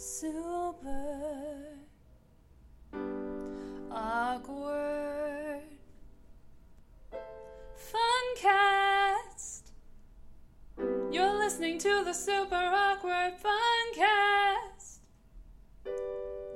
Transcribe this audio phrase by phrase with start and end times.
[0.00, 1.52] super
[3.92, 5.60] awkward
[7.92, 9.72] funcast.
[11.12, 15.00] You're listening to the super awkward funcast.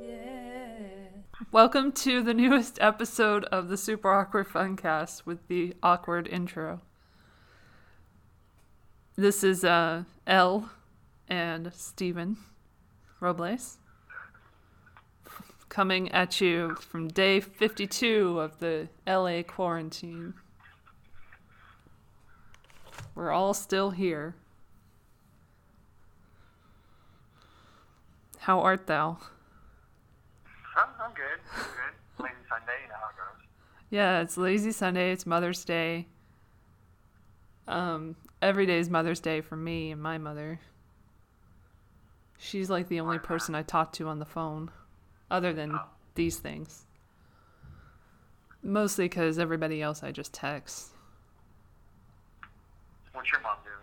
[0.01, 1.09] Yeah.
[1.53, 6.81] Welcome to the newest episode of the Super Awkward Funcast with the awkward intro.
[9.17, 10.71] This is uh, Elle
[11.29, 12.39] and Steven
[13.25, 13.79] Robles
[15.71, 20.35] coming at you from day 52 of the LA quarantine.
[23.15, 24.35] We're all still here.
[28.41, 29.17] How art thou?
[30.77, 31.41] I'm, I'm good.
[31.57, 32.25] I'm good.
[32.25, 33.47] Lazy Sunday, you know how it goes.
[33.89, 35.13] Yeah, it's lazy Sunday.
[35.13, 36.09] It's Mother's Day.
[37.67, 40.61] Um, every day is Mother's Day for me and my mother.
[42.45, 44.71] She's like the only person I talk to on the phone,
[45.31, 45.79] other than
[46.15, 46.85] these things.
[48.63, 50.91] Mostly because everybody else I just text.
[53.13, 53.77] What's your mom doing?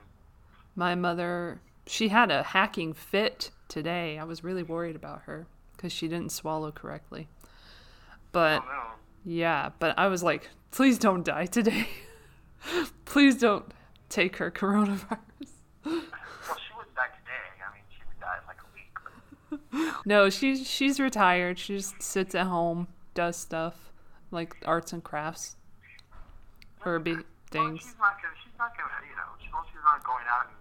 [0.76, 4.20] My mother, she had a hacking fit today.
[4.20, 7.28] I was really worried about her because she didn't swallow correctly.
[8.32, 8.84] But Oh no.
[9.26, 11.88] Yeah, but I was like, please don't die today.
[13.06, 13.66] please don't
[14.10, 15.18] take her coronavirus.
[16.48, 17.48] Well, she wouldn't die today.
[17.62, 18.94] I mean, she would die in like a week.
[19.50, 19.60] But
[20.06, 21.60] No, she's she's retired.
[21.60, 23.92] She just sits at home, does stuff
[24.32, 25.56] like arts and crafts,
[26.86, 27.82] or be well, things.
[27.82, 28.34] she's not gonna.
[28.44, 28.90] She's not gonna.
[29.10, 30.56] You know, she, well, she's not going out and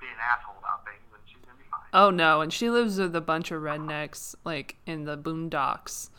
[0.00, 1.80] be an asshole about things, and she's gonna be fine.
[1.92, 6.10] Oh no, and she lives with a bunch of rednecks, like in the boondocks,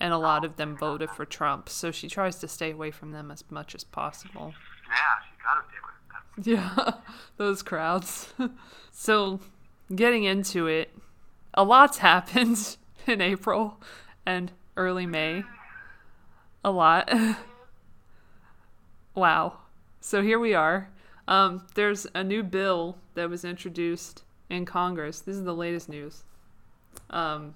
[0.00, 1.68] and a lot oh, of them voted for Trump.
[1.68, 4.54] So she tries to stay away from them as much as possible.
[4.88, 4.96] Yeah,
[5.28, 6.96] she's gotta deal with that.
[6.96, 7.00] Yeah,
[7.36, 8.32] those crowds.
[8.92, 9.40] so,
[9.94, 10.90] getting into it,
[11.56, 12.76] a lot's happened
[13.06, 13.80] in April
[14.24, 15.44] and early May.
[16.64, 17.10] A lot.
[19.14, 19.58] wow.
[20.00, 20.90] So here we are.
[21.28, 25.20] Um, there's a new bill that was introduced in Congress.
[25.20, 26.24] This is the latest news.
[27.10, 27.54] Um,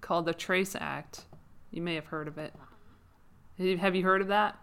[0.00, 1.24] called the Trace Act.
[1.70, 2.54] You may have heard of it.
[3.58, 4.56] Have you heard of that?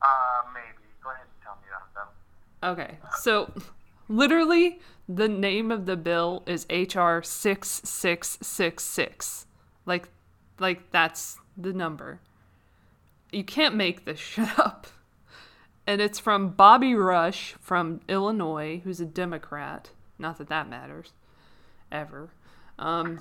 [0.00, 0.88] Uh, maybe.
[1.02, 2.94] Go ahead and tell me about them.
[2.94, 3.52] Okay, so
[4.08, 9.46] literally the name of the bill is HR six six six six.
[9.84, 10.08] Like,
[10.58, 12.20] like that's the number.
[13.30, 14.86] You can't make this shit up.
[15.86, 19.90] And it's from Bobby Rush from Illinois, who's a Democrat.
[20.18, 21.12] Not that that matters,
[21.90, 22.30] ever.
[22.78, 23.20] Um,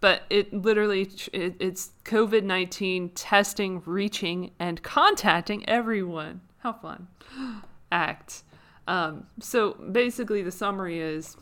[0.00, 6.42] but it literally it, it's COVID nineteen testing, reaching, and contacting everyone.
[6.58, 7.08] How fun!
[7.92, 8.42] Act.
[8.86, 11.36] Um, so basically, the summary is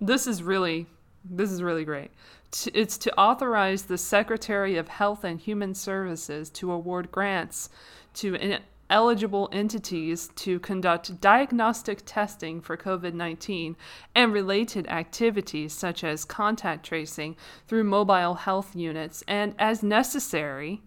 [0.00, 0.86] this is really
[1.24, 2.10] this is really great.
[2.72, 7.70] It's to authorize the Secretary of Health and Human Services to award grants
[8.14, 8.58] to
[8.90, 13.76] eligible entities to conduct diagnostic testing for COVID 19
[14.14, 17.36] and related activities such as contact tracing
[17.66, 20.82] through mobile health units and, as necessary,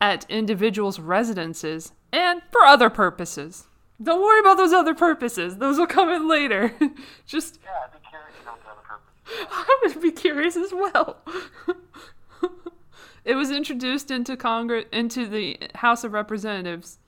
[0.00, 3.66] at individuals' residences and for other purposes.
[4.02, 6.74] Don't worry about those other purposes, those will come in later.
[7.26, 9.46] Just Yeah, I'd be curious what the other purpose.
[9.50, 11.18] I would be curious as well.
[13.24, 16.98] it was introduced into Congress into the House of Representatives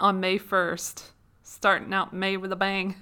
[0.00, 1.10] on May 1st,
[1.42, 2.96] starting out May with a bang.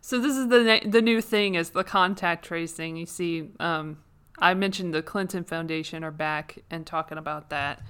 [0.00, 2.96] So this is the na- the new thing is the contact tracing.
[2.96, 3.98] You see, um,
[4.38, 7.82] I mentioned the Clinton Foundation are back and talking about that,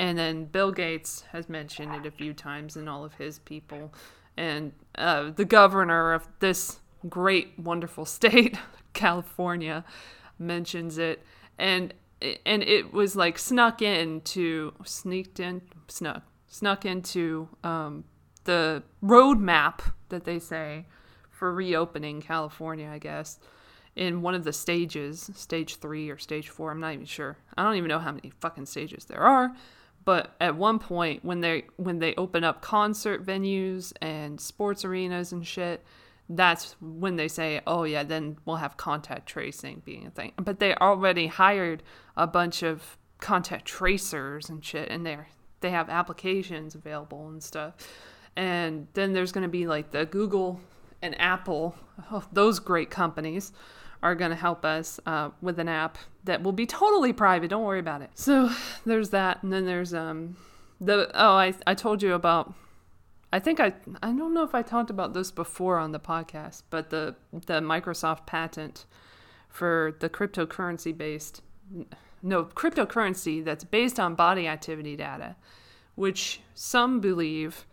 [0.00, 3.92] and then Bill Gates has mentioned it a few times and all of his people,
[4.34, 8.56] and uh, the governor of this great, wonderful state,
[8.94, 9.84] California,
[10.38, 11.22] mentions it,
[11.58, 11.92] and
[12.46, 18.04] and it was like snuck into sneaked in snuck snuck into um,
[18.44, 20.86] the roadmap that they say
[21.28, 23.38] for reopening California, I guess,
[23.96, 26.70] in one of the stages, stage three or stage four.
[26.70, 27.36] I'm not even sure.
[27.58, 29.54] I don't even know how many fucking stages there are.
[30.04, 35.32] But at one point, when they when they open up concert venues and sports arenas
[35.32, 35.84] and shit,
[36.28, 40.58] that's when they say, "Oh yeah, then we'll have contact tracing being a thing." But
[40.58, 41.82] they already hired
[42.16, 45.28] a bunch of contact tracers and shit, and they're
[45.60, 47.74] they have applications available and stuff.
[48.36, 50.60] And then there's going to be like the Google
[51.02, 51.74] and Apple,
[52.10, 53.52] oh, those great companies
[54.02, 57.48] are going to help us uh, with an app that will be totally private.
[57.48, 58.10] Don't worry about it.
[58.14, 58.50] So
[58.86, 60.36] there's that, and then there's um
[60.80, 62.54] the oh I I told you about
[63.32, 66.62] I think I I don't know if I talked about this before on the podcast,
[66.70, 68.86] but the the Microsoft patent
[69.48, 71.42] for the cryptocurrency based
[72.22, 75.36] no cryptocurrency that's based on body activity data,
[75.94, 77.66] which some believe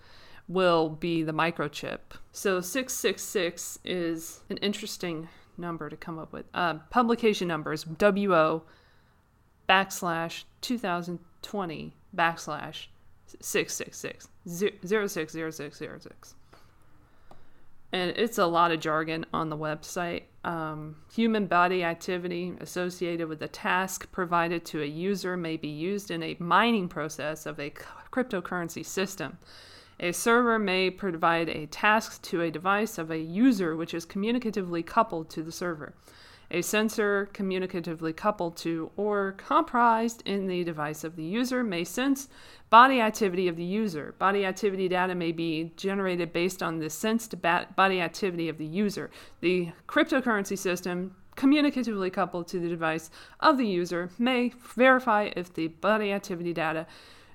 [0.48, 2.00] will be the microchip.
[2.32, 5.28] So 666 is an interesting
[5.58, 6.46] number to come up with.
[6.54, 8.64] Uh, publication numbers WO
[9.68, 12.88] backslash 2020 backslash
[13.42, 16.36] 666 060606.
[17.94, 20.24] And it's a lot of jargon on the website.
[20.44, 26.12] Um, human body activity associated with a task provided to a user may be used
[26.12, 27.70] in a mining process of a
[28.12, 29.38] cryptocurrency system.
[30.00, 34.86] A server may provide a task to a device of a user which is communicatively
[34.86, 35.94] coupled to the server.
[36.50, 42.30] A sensor communicatively coupled to or comprised in the device of the user may sense
[42.70, 44.16] body activity of the user.
[44.18, 49.10] Body activity data may be generated based on the sensed body activity of the user.
[49.42, 53.10] The cryptocurrency system communicatively coupled to the device
[53.40, 56.88] of the user may verify if the body activity data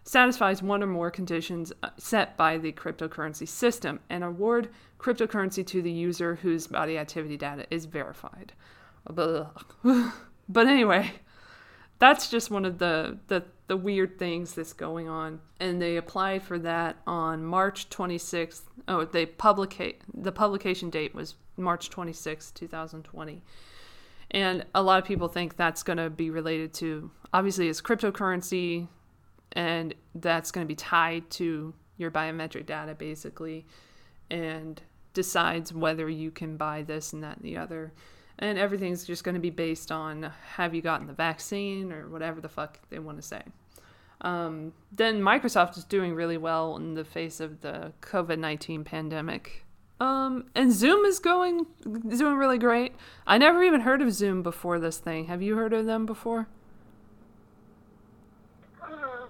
[0.05, 4.69] satisfies one or more conditions uh, set by the cryptocurrency system and award
[4.99, 8.53] cryptocurrency to the user whose body activity data is verified.
[9.07, 11.13] but anyway,
[11.99, 15.41] that's just one of the, the the weird things that's going on.
[15.59, 18.61] And they applied for that on March 26th.
[18.87, 23.43] Oh, they publicate the publication date was March 26th, 2020.
[24.31, 28.89] And a lot of people think that's going to be related to obviously it's cryptocurrency
[29.53, 33.67] and that's going to be tied to your biometric data basically
[34.31, 34.83] and
[35.15, 37.93] decides whether you can buy this and that and the other
[38.39, 42.41] and everything's just going to be based on have you gotten the vaccine or whatever
[42.41, 43.43] the fuck they want to say.
[44.23, 49.65] Um, then Microsoft is doing really well in the face of the COVID 19 pandemic.
[50.01, 52.95] Um, and Zoom is going, doing really great.
[53.27, 55.27] I never even heard of Zoom before this thing.
[55.27, 56.49] Have you heard of them before?
[58.83, 59.27] Uh,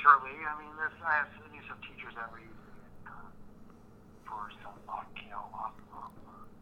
[0.00, 2.40] cursorily, I mean, this, I have knew some teachers that were
[3.04, 3.28] uh,
[4.24, 6.14] for some, uh, you know, off, off,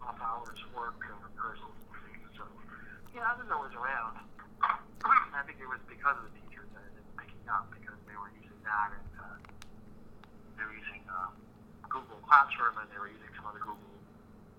[0.03, 1.71] off hours work or personal
[2.03, 2.27] things.
[2.35, 2.43] So,
[3.15, 4.19] yeah, I was always around.
[4.59, 8.19] I think it was because of the teachers that it didn't picking up because they
[8.19, 9.39] were using that and uh,
[10.59, 11.31] they were using um,
[11.87, 13.95] Google Classroom and they were using some other Google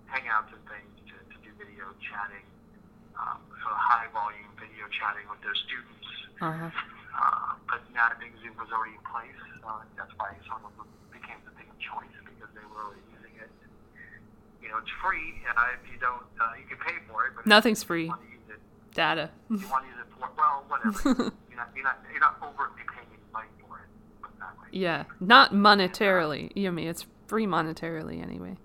[0.07, 2.47] Hangouts and things to, to do video chatting,
[3.19, 6.07] um, sort of high volume video chatting with their students.
[6.39, 6.71] Uh-huh.
[7.19, 9.35] Uh, but now I think Zoom was already in place.
[9.59, 13.03] Uh, that's why some of them became the thing of choice because they were already
[13.11, 13.51] using it.
[14.63, 17.35] You know, it's free, and uh, if you don't, uh, you can pay for it.
[17.35, 18.07] But Nothing's free.
[18.07, 18.61] You want to use it.
[18.95, 19.29] Data.
[19.51, 21.35] You want to use it for well, whatever.
[21.51, 23.89] you're not, you're not, you're not overtly paying money for it.
[24.23, 24.71] Put that way.
[24.71, 26.55] yeah, not monetarily.
[26.55, 28.55] You I mean, it's free monetarily anyway.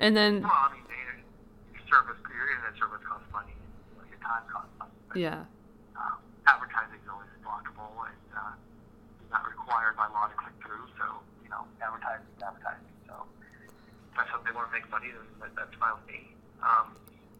[0.00, 3.52] And then, Well, I mean, the your service, your internet service costs money,
[4.08, 4.94] your time costs money.
[5.08, 5.42] But, yeah.
[5.98, 8.54] um, advertising is always blockable and uh,
[9.34, 10.88] not required by law to click through.
[10.96, 11.04] So,
[11.44, 12.88] you know, advertising is advertising.
[13.06, 13.14] So,
[13.68, 16.32] if that's how they want to make money, then that's fine with me.
[16.62, 16.96] Um,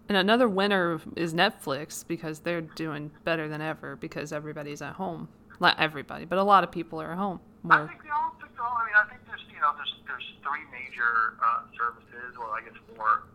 [0.08, 5.28] And another winner is Netflix because they're doing better than ever because everybody's at home.
[5.60, 7.40] Not everybody, but a lot of people are at home.
[7.68, 8.78] I think they all think all.
[8.78, 12.38] I mean, I think there's you know there's there's three major uh, services.
[12.38, 13.26] Well, I guess four.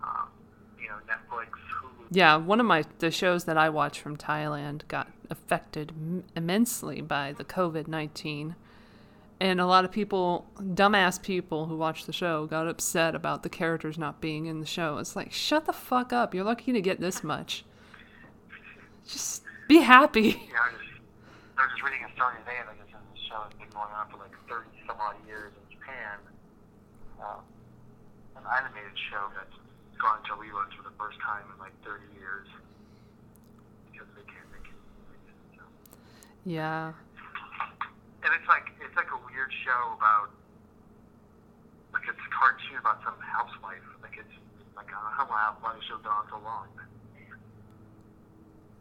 [0.00, 0.32] Um,
[0.80, 1.93] you know, Netflix, Hulu.
[2.10, 5.92] Yeah, one of my the shows that I watch from Thailand got affected
[6.36, 8.54] immensely by the COVID nineteen,
[9.40, 13.48] and a lot of people, dumbass people who watch the show, got upset about the
[13.48, 14.98] characters not being in the show.
[14.98, 16.34] It's like, shut the fuck up!
[16.34, 17.64] You're lucky to get this much.
[19.08, 20.20] Just be happy.
[20.52, 21.00] Yeah, I was just
[21.58, 23.90] I was just reading a story today that this is- this show has been going
[23.96, 26.18] on for like 30 some odd years in Japan.
[27.20, 27.40] Uh,
[28.36, 29.56] an animated show that's
[29.98, 32.48] gone to reruns for the first time in like 30 years
[33.90, 34.78] because they can't make it.
[35.56, 35.62] So.
[36.44, 36.92] Yeah.
[38.24, 40.32] And it's like it's like a weird show about
[41.92, 43.84] like it's a cartoon about some housewife.
[44.02, 44.36] Like it's
[44.76, 46.68] like I don't know why why the show's been so long.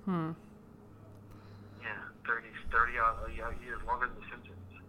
[0.05, 0.31] Hmm.
[1.79, 4.83] Yeah, 30, 30 odd uh, years longer than The Simpsons.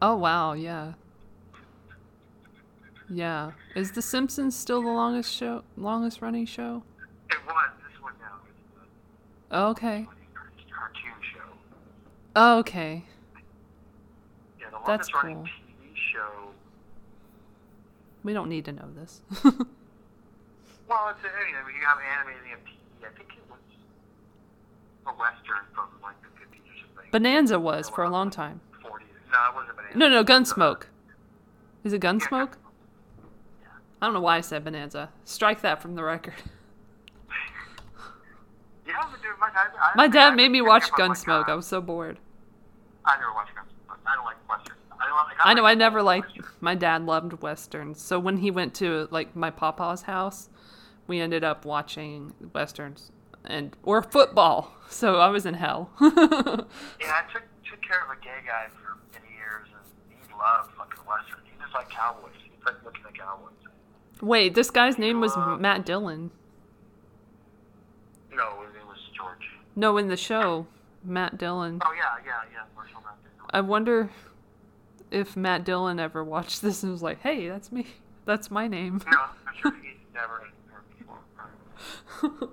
[0.00, 0.52] Oh wow.
[0.52, 0.94] Yeah.
[3.12, 3.52] Yeah.
[3.74, 6.82] Is The Simpsons still the longest show, longest running show?
[7.30, 8.38] It was this one now.
[9.50, 10.06] Oh, it's a Okay.
[10.70, 11.40] cartoon show.
[12.36, 13.04] Oh, okay.
[14.58, 15.44] Yeah, the That's longest running cool.
[15.44, 16.50] TV show.
[18.24, 19.20] We don't need to know this.
[20.88, 23.06] Well, it's I mean, you have animated, have TV.
[23.06, 23.60] I think it was
[25.06, 27.10] a western from like the 50s or something.
[27.10, 28.60] Bonanza was for a long time.
[28.84, 29.00] 40s.
[29.32, 29.98] No, it wasn't Bonanza.
[29.98, 30.82] No, no, Gunsmoke.
[31.82, 32.54] Is it Gunsmoke?
[34.02, 35.10] I don't know why I said Bonanza.
[35.24, 36.34] Strike that from the record.
[38.84, 39.70] Yeah, but dude, my dad.
[39.80, 41.48] I, My dad I made me think watch like, Gunsmoke.
[41.48, 42.18] uh, I was so bored.
[43.04, 43.96] I never watched Gunsmoke.
[44.04, 44.78] I don't like westerns.
[45.00, 45.36] I don't like.
[45.44, 45.62] I know.
[45.62, 46.26] like I never liked.
[46.36, 46.46] westerns.
[46.60, 50.48] My dad loved westerns, so when he went to like my papa's house,
[51.06, 53.12] we ended up watching westerns
[53.44, 54.74] and or football.
[54.92, 55.88] So I was in hell.
[56.00, 56.10] Yeah,
[57.08, 59.80] I took took care of a gay guy for many years, and
[60.10, 61.40] he loved fucking westerns.
[61.46, 62.32] He just liked cowboys.
[62.44, 63.54] He liked looking at cowboys.
[64.22, 66.30] Wait, this guy's name was Uh, Matt Dillon.
[68.34, 69.50] No, his name was George.
[69.74, 70.66] No, in the show,
[71.04, 71.82] Matt Dillon.
[71.84, 72.60] Oh yeah, yeah, yeah.
[72.76, 73.30] Marshall Matheson.
[73.50, 74.10] I wonder
[75.10, 77.86] if Matt Dillon ever watched this and was like, "Hey, that's me.
[78.24, 82.48] That's my name." No, I'm sure he's never heard before.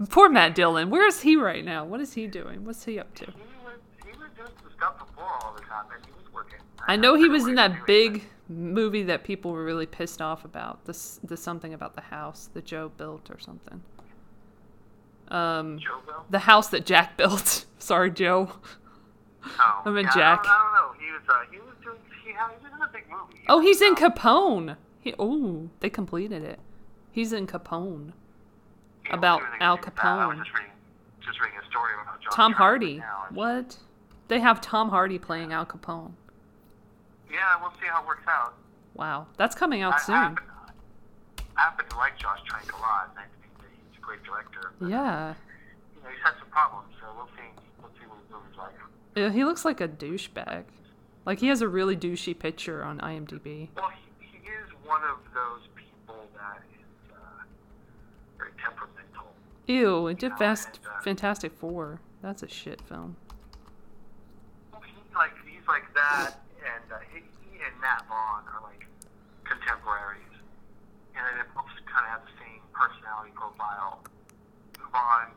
[0.08, 0.88] Poor Matt Dillon.
[0.90, 1.84] Where is he right now?
[1.84, 2.64] What is he doing?
[2.64, 3.26] What's he up to?
[3.26, 3.32] He
[3.64, 6.58] was he was doing some stuff before all the time, and he was working.
[6.88, 10.84] I know he was in that big movie that people were really pissed off about.
[10.84, 13.82] This the something about the house that Joe built or something.
[15.28, 15.80] Um.
[16.30, 17.64] The house that Jack built.
[17.78, 18.50] Sorry, Joe.
[19.58, 20.40] Oh, I meant yeah, Jack.
[20.40, 21.04] I don't, I don't know.
[21.04, 23.44] He was uh, he was doing he, had, he was in a big movie.
[23.48, 24.76] Oh, he's in Capone.
[25.00, 26.58] He oh, they completed it.
[27.12, 28.06] He's in Capone.
[28.06, 28.12] was
[29.12, 30.04] about Al anything with that.
[30.04, 30.44] I was Capone.
[30.44, 30.70] just reading
[31.24, 32.98] just reading a story about John Tom Hardy.
[32.98, 33.24] now.
[33.30, 33.76] What?
[34.28, 36.12] They have Tom Hardy playing Al Capone.
[37.34, 38.54] Yeah, we'll see how it works out.
[38.94, 40.14] Wow, that's coming out I, I, soon.
[40.14, 40.44] happen,
[41.56, 44.22] I happen to like Josh Trank a lot, and I think that he's a great
[44.22, 44.72] director.
[44.78, 45.34] But, Yeah.
[45.96, 47.50] You know, he's had some problems, so we'll see.
[47.80, 48.74] We'll see what movie's like.
[49.16, 50.64] Yeah, he looks like a douchebag.
[51.26, 53.68] Like he has a really douchey picture on IMDb.
[53.76, 57.42] Well, he, he is one of those people that is uh,
[58.38, 59.32] very temperamental.
[59.66, 62.00] Ew, it did Fast and, uh, Fantastic Four.
[62.22, 63.16] That's a shit film.
[64.72, 68.88] Well, he, like he's like that, and uh, he, he and Matt Vaughn are like
[69.44, 70.32] contemporaries,
[71.12, 74.00] and they both kind of have the same personality profile.
[74.90, 75.28] Vaughn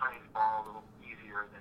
[0.00, 1.60] plays ball a little easier than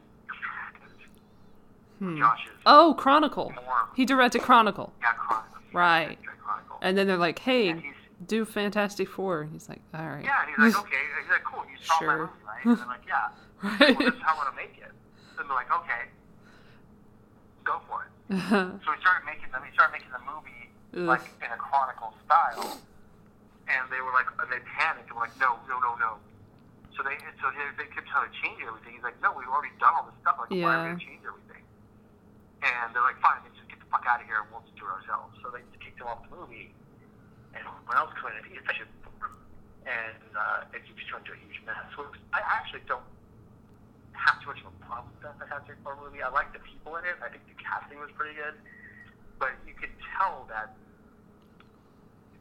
[2.00, 2.18] Hmm.
[2.18, 2.52] Josh is.
[2.66, 3.52] Oh, Chronicle.
[3.64, 3.90] More.
[3.96, 4.92] He directed Chronicle.
[5.02, 5.60] Yeah, Chronicle.
[5.72, 6.18] Right.
[6.42, 6.80] Chronicle.
[6.82, 7.94] And then they're like, "Hey,
[8.26, 9.44] do Fantastic Four.
[9.52, 10.98] He's like, "All right." yeah, and he's like, okay.
[11.22, 11.64] He's like, cool.
[11.70, 12.08] You saw Sure.
[12.08, 12.66] my movie, right?
[12.66, 13.30] And they're like, yeah.
[13.64, 13.96] Right.
[14.00, 14.92] Well, this is how I want to make it.
[15.38, 16.10] And they're like, okay,
[17.64, 18.11] go for it.
[18.32, 19.60] So we started making them.
[19.60, 21.04] We started making the movie Ugh.
[21.04, 22.80] like in a chronicle style,
[23.68, 26.16] and they were like, and they panicked and were like, no, no, no, no.
[26.96, 28.96] So they, so they, they kept trying to change everything.
[28.96, 30.40] He's like, no, we've already done all this stuff.
[30.40, 31.64] Like, why are we gonna change everything?
[32.64, 34.80] And they're like, fine, then just get the fuck out of here, and we'll just
[34.80, 35.36] do it ourselves.
[35.44, 36.72] So they kicked him off the movie,
[37.52, 38.48] and when else could it?
[38.48, 38.64] He a
[39.84, 41.84] and uh, it just turned into a huge mess.
[41.98, 43.04] So I actually don't
[44.22, 46.22] have too much of a problem with that Fantastic Four movie.
[46.22, 47.18] I like the people in it.
[47.22, 48.54] I think the casting was pretty good,
[49.42, 50.78] but you could tell that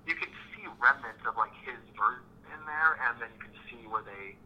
[0.05, 3.83] you could see remnants of like his version in there, and then you could see
[3.89, 4.37] where they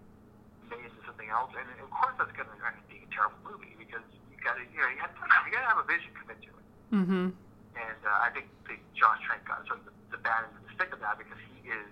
[0.70, 1.50] made into something else.
[1.56, 4.58] And of course, that's going to end up being a terrible movie because you got
[4.58, 6.66] to, you know, you, have to, you got to have a vision commit to it.
[6.92, 7.26] mm-hmm.
[7.74, 10.62] And uh, I think the Josh Trank got sort of the, the bad end of
[10.62, 11.90] the stick of that because he is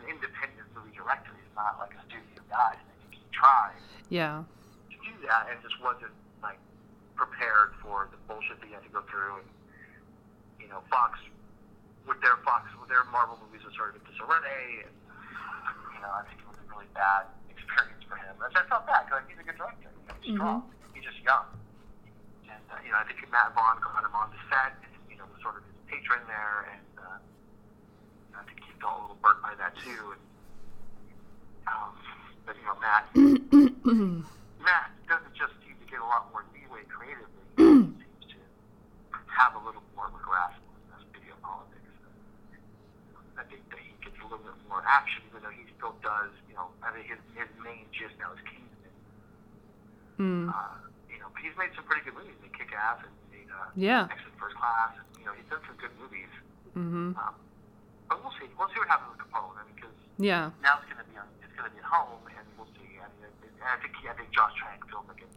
[0.00, 1.34] an independent movie director.
[1.36, 2.78] He's not like a studio guy.
[3.38, 4.42] And I think he tried Yeah.
[4.90, 6.58] to do that and just wasn't like
[7.14, 9.38] prepared for the bullshit that he had to go through.
[9.38, 9.48] And
[10.60, 11.18] you know, Fox
[12.06, 14.82] with their Fox with their Marvel movies was sort of a disarray.
[14.86, 14.94] And
[15.94, 18.34] you know, I think it was a really bad experience for him.
[18.42, 19.90] And I felt bad because he's a good director.
[19.92, 20.62] You know, he's strong.
[20.94, 21.46] He's just young.
[22.48, 25.16] And uh, you know, I think Matt Vaughn got him on the set, and you
[25.20, 29.20] know, was sort of his patron there, and uh, I think he felt a little
[29.20, 30.16] burnt by that too.
[30.16, 30.22] And,
[31.68, 31.92] um,
[32.48, 33.04] but you know, Matt,
[34.64, 37.44] Matt doesn't just seem to get a lot more leeway creatively.
[37.60, 38.40] he seems to
[39.28, 41.92] have a little more of a grasp on this video politics.
[43.36, 46.32] I think that he gets a little bit more action, even though he still does.
[46.48, 48.96] You know, I think his his main gist now is Kingsman.
[50.16, 50.48] Mm.
[50.48, 52.32] Uh, you know, but he's made some pretty good movies.
[52.40, 54.08] He Kick Ass and made uh, Yeah.
[54.08, 54.96] Excellent First Class.
[54.96, 56.32] And, you know, he's done some good movies.
[56.74, 57.12] Mm-hmm.
[57.14, 57.34] Um,
[58.08, 58.48] but we'll see.
[58.56, 59.54] We'll see what happens with Capone.
[59.54, 60.50] I mean, because Yeah.
[60.64, 61.28] now it's going to be on,
[61.58, 62.96] going to be at home, and we'll see.
[63.02, 65.28] I mean, it, and I think I think Josh Trank feels like a,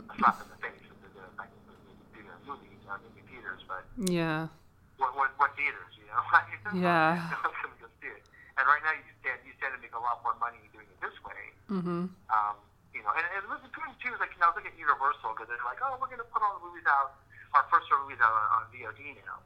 [0.00, 1.76] a slap in the face of the, the, like, the,
[2.16, 3.60] the, movie, you know, movie theaters.
[3.68, 4.48] But Yeah.
[4.96, 5.92] what what, what theaters?
[6.00, 6.24] You know?
[6.72, 7.20] Yeah.
[7.28, 8.24] no one's going to go see it.
[8.56, 10.96] And right now, you stand you stand to make a lot more money doing it
[11.04, 11.42] this way.
[11.68, 12.08] Mm-hmm.
[12.32, 12.54] Um,
[12.96, 14.80] you know, and, and what's good too is like, you know, I was looking at
[14.80, 17.16] Universal because they're like, oh, we're going to put all the movies out,
[17.52, 19.40] our first movies out on, on VOD now,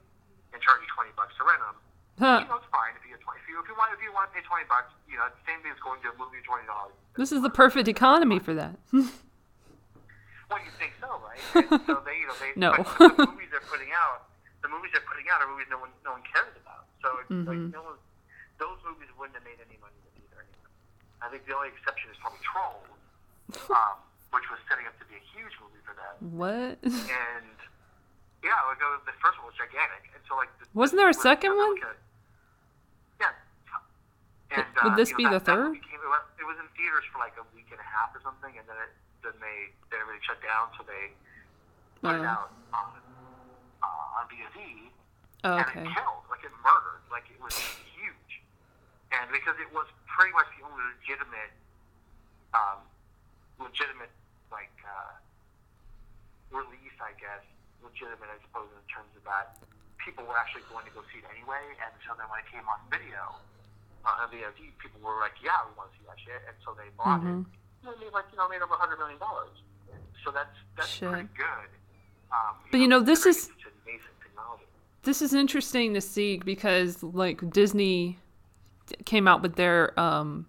[0.55, 1.79] and charge you twenty bucks to rent them.
[2.19, 2.41] Huh.
[2.43, 3.41] You know, it's fine if you get twenty.
[3.45, 5.43] If you, if you want, if you want to pay twenty bucks, you know, the
[5.45, 6.97] same thing as going to a movie twenty dollars.
[7.17, 8.77] This is the perfect economy for that.
[10.47, 11.43] Well, you think so, right?
[11.59, 12.71] And so they, you know, they No.
[12.79, 14.31] the movies they're putting out,
[14.63, 16.87] the movies they're putting out are movies no one no one cares about.
[17.03, 17.75] So it's like Mhm.
[17.75, 17.99] no one,
[18.63, 20.47] those movies wouldn't have made any money either.
[20.47, 20.71] Anyway.
[21.19, 22.87] I think the only exception is probably Trolls,
[23.75, 23.99] um,
[24.31, 26.15] which was setting up to be a huge movie for them.
[26.39, 26.79] What?
[26.87, 27.59] And
[28.47, 31.59] yeah, like the first one was gigantic, and so like the, Wasn't there a second
[31.59, 31.75] one?
[31.83, 32.06] at- Yeah.
[34.51, 35.77] And, Would uh, this be know, the that- that third?
[35.77, 38.55] it, was, it was in theaters for like a week and a half or something,
[38.57, 38.93] and then it
[39.25, 41.11] then they they really shut down, so they
[41.99, 42.31] put it Oh.
[42.47, 42.87] out on
[43.83, 44.87] uh, on VOD,
[45.43, 45.83] Oh, and okay.
[45.83, 47.57] it killed, like it murdered, like it was
[47.99, 48.33] huge,
[49.11, 51.51] and because it was pretty much the only legitimate,
[52.55, 52.87] um,
[53.59, 54.15] legitimate
[54.55, 55.19] like uh,
[56.55, 57.43] release, I guess,
[57.83, 59.59] legitimate, I suppose, in terms of that
[59.99, 62.63] people were actually going to go see it anyway, and so then when it came
[62.71, 63.35] on video,
[64.07, 66.89] on VOD, people were like, "Yeah, we want to see that shit," and so they
[66.97, 67.43] bought Mhm.
[67.43, 67.47] it.
[67.87, 69.63] And they made like you know made over a hundred million dollars.
[70.25, 71.11] So that's that's Shit.
[71.11, 71.69] pretty good.
[72.33, 74.65] Um, But, you know, this is- it's such amazing technology.
[75.03, 78.19] This is interesting to see because like Disney
[79.05, 80.47] came out with their um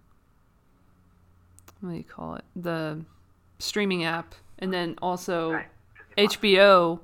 [1.82, 2.44] what do you call it?
[2.56, 3.06] The
[3.60, 5.68] streaming app and then also Right.
[6.18, 7.00] HBO,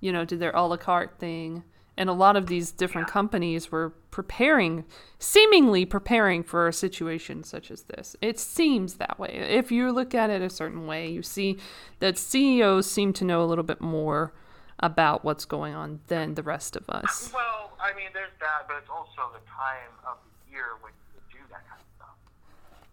[0.00, 1.64] you know, did their a la carte thing.
[1.96, 3.12] And a lot of these different Yeah.
[3.12, 4.84] companies were preparing,
[5.18, 8.14] seemingly preparing for a situation such as this.
[8.20, 9.30] It seems that way.
[9.34, 11.58] If you look at it a certain way, you see
[11.98, 14.32] that CEOs seem to know a little bit more
[14.78, 17.30] about what's going on than the rest of us.
[17.34, 21.20] Well, I mean, there's that, but it's also the time of the year when you
[21.32, 22.16] do that kind of stuff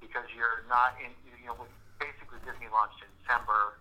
[0.01, 1.11] because you're not in.
[1.41, 1.65] You know,
[1.99, 3.77] basically Disney launched in December.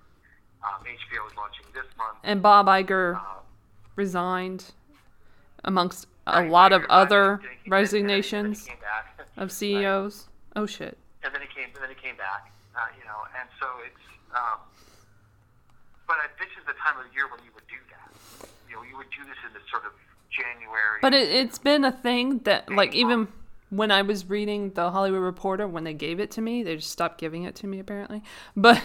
[0.64, 2.18] Um, HBO is launching this month.
[2.24, 3.22] And Bob Iger Um,
[3.94, 4.72] resigned
[5.64, 9.26] amongst a right, lot of other and and then and then resignations he came back.
[9.36, 10.28] of CEOs.
[10.56, 10.98] Oh shit.
[11.24, 12.50] and then he came, and then he came back.
[12.76, 14.04] Uh, you know, and so it's.
[14.34, 14.60] Um,
[16.06, 18.48] but this is the time of the year when you would do that.
[18.68, 19.92] You know, you would do this in the sort of
[20.30, 21.00] January.
[21.02, 23.28] But it, it's been a thing that, like, even
[23.70, 26.90] when I was reading the Hollywood Reporter, when they gave it to me, they just
[26.90, 28.22] stopped giving it to me apparently.
[28.56, 28.82] But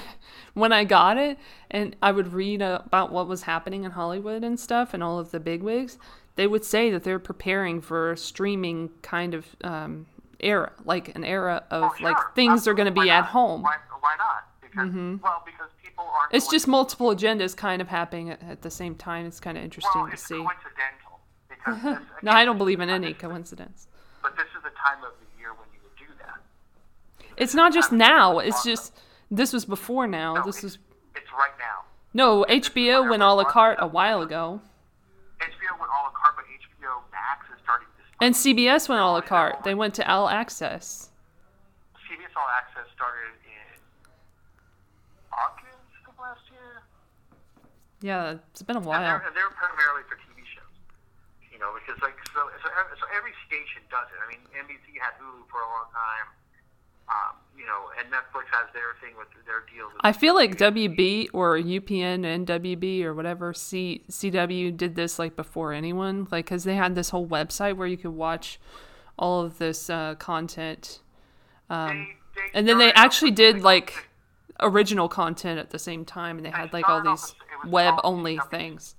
[0.54, 1.38] when I got it
[1.72, 5.32] and I would read about what was happening in Hollywood and stuff and all of
[5.32, 5.98] the bigwigs,
[6.36, 10.08] they would say that they're preparing for a streaming kind of um,
[10.40, 12.32] era, like an era of Oh, like sure.
[12.36, 13.62] things are going to be at home.
[13.62, 14.48] Why, why not?
[14.62, 14.92] Because
[15.22, 16.34] well, because people aren't.
[16.34, 19.26] It's just multiple agendas kind of happening at, at the same time.
[19.28, 20.34] It's kind of interesting well, to see.
[20.36, 21.20] coincidental
[21.50, 23.88] because this, No, I don't believe in any coincidence.
[24.24, 26.40] But this is the time of the year when you would do that.
[27.38, 28.40] It's not just time of the year now.
[28.40, 28.94] It's just
[29.30, 30.34] this was before now.
[30.36, 30.80] No, This is
[31.16, 31.84] it's right now.
[32.14, 34.60] no HBO went a la carte a while ago,
[35.40, 38.04] HBO went a la carte, but HBO Max is starting to.
[38.24, 39.64] And CBS went all a la carte.
[39.64, 41.10] They went to All Access.
[42.08, 43.76] CBS All Access started in
[45.32, 46.84] August of last year.
[48.02, 49.02] Yeah, it's been a And while.
[49.02, 50.76] they're, and they're primarily for TV shows.
[51.52, 52.68] You know, because like so, so,
[53.00, 54.20] so every station does it.
[54.24, 56.28] I mean, NBC had Hulu for a long time.
[57.12, 57.34] Um,
[57.64, 59.94] you know, and Netflix has their thing with their deals.
[59.94, 65.18] With I feel like WB or UPN and WB or whatever C CW did this
[65.18, 68.60] like before anyone, like because they had this whole website where you could watch
[69.18, 71.00] all of this uh, content,
[71.70, 71.88] um,
[72.36, 74.10] They- they and then they actually did like
[74.60, 77.72] original content at the same time, and they had like all these with- it was
[77.72, 78.50] web only CW.
[78.50, 78.96] things.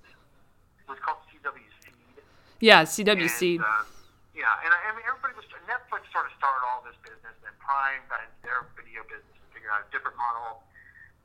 [0.81, 1.93] It was called CW Seed.
[2.61, 3.61] Yeah, CW Seed.
[3.61, 3.85] And, uh,
[4.35, 7.24] yeah, and I, I mean, everybody was Netflix sort of started all this business,
[7.65, 10.61] Prime got into their video business and figured out a different model.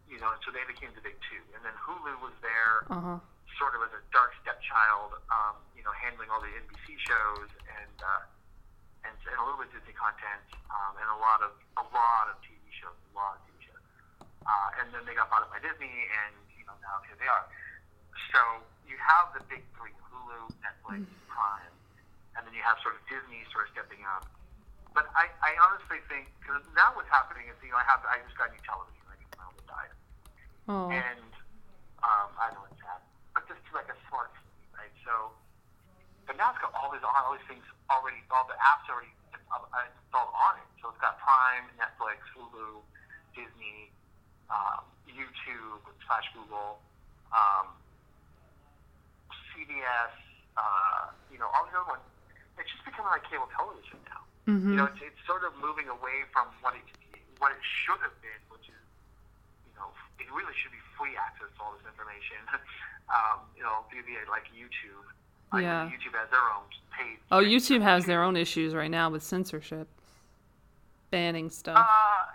[0.08, 3.19] You know, so they became the big two, and then Hulu was there, Uh huh.
[3.62, 7.97] sort of as a dark stepchild, um, you know, handling all the NBC shows and
[8.02, 8.25] uh,
[9.06, 10.41] and, and a little bit of Disney content,
[10.73, 13.84] um, and a lot of a lot of TV shows, a lot of TV shows.
[14.49, 15.93] Uh, and then they got bought up by Disney,
[16.25, 17.45] and you know now here they are.
[18.34, 18.41] So
[18.89, 21.75] you have the big three: Hulu, Netflix, Prime,
[22.34, 24.25] and then you have sort of Disney sort of stepping up.
[24.93, 28.19] But I, I honestly think because now what's happening is you know I have I
[28.25, 29.04] just got new television.
[29.06, 29.93] Like my own died.
[30.69, 30.89] Oh.
[30.89, 31.32] And
[32.02, 33.02] um, I don't know it's sad,
[33.36, 34.93] but just to like a smart TV, right?
[35.06, 35.34] So,
[36.25, 39.13] but now it's got all these all these things already, all the apps already
[39.52, 40.69] uh, installed on it.
[40.82, 42.82] So it's got Prime, Netflix, Hulu,
[43.34, 43.91] Disney,
[44.49, 46.82] um, YouTube slash Google,
[47.34, 47.73] um,
[49.54, 50.13] CBS,
[50.58, 52.06] uh, you know, all the other ones.
[52.58, 54.28] It's just becoming like cable television now.
[54.49, 54.69] Mhm.
[54.73, 56.81] You know, it's, it's sort of moving away from what it
[57.38, 58.81] what it should have been, which is
[59.69, 59.88] you know,
[60.19, 62.41] it really should be free access to all this information.
[63.15, 65.05] um, you know, via via, like YouTube.
[65.53, 65.89] Like, Yeah.
[65.89, 67.17] YouTube has their own paid.
[67.31, 69.88] Oh, YouTube has their own issues right now with censorship,
[71.12, 71.77] banning stuff.
[71.77, 72.25] Uh,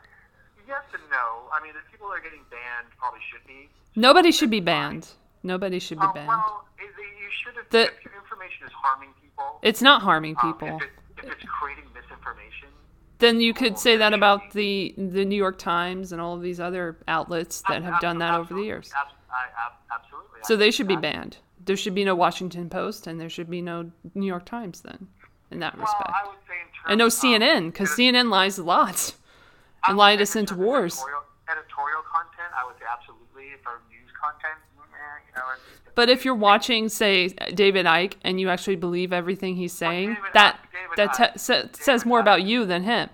[0.66, 1.48] yes and no.
[1.52, 3.68] I mean, the people that are getting banned probably should be.
[3.96, 5.08] Nobody should be banned.
[5.42, 6.28] Nobody should be Oh, banned.
[6.28, 7.68] well, you should have.
[7.70, 10.76] The- if your information is harming people, It's not harming um, people.
[10.78, 10.90] if, it,
[11.26, 11.84] if it's creating
[12.24, 12.68] misinformation,
[13.18, 16.60] Then you could say that about the the New York Times and all of these
[16.60, 18.90] other outlets that have done that over the years.
[18.96, 20.40] abs- I, ab- absolutely.
[20.44, 21.38] So they should be banned.
[21.64, 25.08] There should be no Washington Post and there should be no New York Times then,
[25.50, 26.10] in that respect.
[26.10, 29.14] I would say in terms And no CNN because CNN lies lots
[29.82, 30.94] I and lied us into wars.
[30.94, 33.56] Editorial, editorial content, I would say absolutely.
[33.64, 35.23] For news content, eh, you know, it's,
[35.94, 40.22] But if you're watching, say, David Icke, and you actually believe everything he's saying, David
[40.34, 40.58] that
[40.92, 43.10] Icke- that te- sa- says more Icke- about you than him,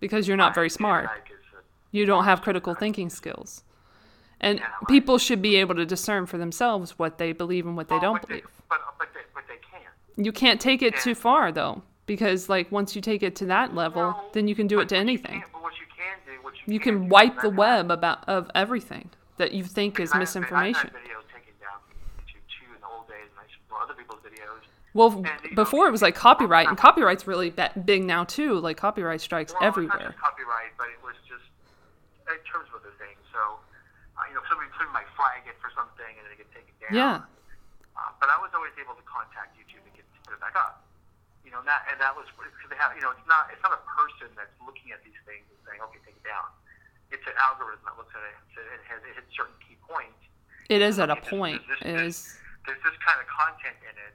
[0.00, 1.06] because you're not very smart.
[1.06, 1.10] A-
[1.92, 3.62] You don't have critical thinking skills,
[4.40, 7.88] and Yeah, people should be able to discern for themselves what they believe and what
[7.88, 8.48] they well, don't but they- believe.
[8.68, 10.24] But but they, but they can.
[10.24, 11.00] You can't take it Yeah.
[11.00, 14.66] too far though, because like once you take it to that level, then you can
[14.66, 15.40] do it to anything.
[15.40, 16.18] can- But what you can
[16.66, 20.90] you, You can, can wipe the web about of everything that you think is misinformation.
[20.92, 23.82] I've had videos taken down from YouTube too in the old days, and I saw
[23.84, 24.66] other people's videos.
[24.94, 28.58] Well, And, you know, before it was like copyright, and copyright's really big now too.
[28.62, 30.14] Like copyright strikes Well, not everywhere.
[30.14, 31.42] just copyright, but it was just
[32.30, 33.18] in terms of other things.
[33.34, 33.58] So,
[34.14, 36.70] uh, you know, somebody, somebody might flag it for something and then it get taken
[36.78, 36.94] down.
[36.94, 37.16] Yeah.
[37.98, 40.54] Uh, but I was always able to contact YouTube and get to put it back
[40.54, 40.86] up.
[41.42, 42.94] You know, and that and that was because they have.
[42.96, 45.82] You know, it's not it's not a person that's looking at these things and saying,
[45.90, 46.48] okay, take it down.
[47.12, 49.76] It's an algorithm that looks at it and says- it has it hits certain key
[49.84, 50.16] points.
[50.72, 51.60] It is at a point.
[51.68, 52.38] this- It this- is.
[52.64, 54.14] There's this kind of content in it.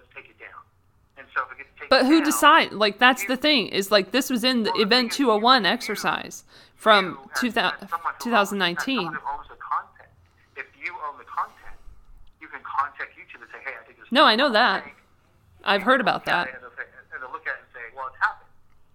[0.00, 0.64] Let's take it down.
[1.18, 2.72] And so if it gets taken But who down, decide?
[2.72, 3.68] Like that's the thing.
[3.68, 6.44] Is like this was in the Well, event thing is, you- 201 exercise
[6.76, 9.06] from you, 2000, as someone who owns- as 2019.
[9.08, 9.16] owns
[10.56, 11.76] if you own the content,
[12.40, 14.84] you can contact YouTube and say, "Hey, I think this." No, I know that.
[14.84, 14.96] fake."
[15.62, 16.48] I've And heard about that.
[16.48, 18.48] And they'll, and they'll look at it and say, "Well, it's happened."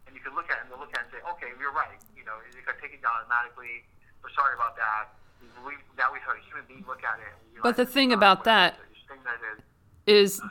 [0.07, 1.71] And you can look at it and they'll look at it and say, "Okay, you're
[1.71, 1.93] right.
[2.17, 3.85] You know, it got taken down automatically.
[4.23, 5.13] We're sorry about that.
[5.63, 8.43] We, now we have a human being look at it." And But the thing about
[8.45, 8.79] that
[10.07, 10.41] is.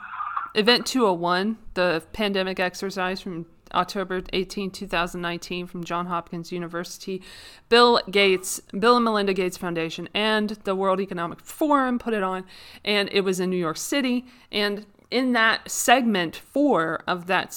[0.55, 7.21] Event 201 the pandemic exercise from October 18, 2019 from John Hopkins University,
[7.67, 12.45] Bill Gates, Bill and Melinda Gates Foundation and the World Economic Forum put it on
[12.85, 14.25] and it was in New York City.
[14.49, 17.53] And in that segment 4 of that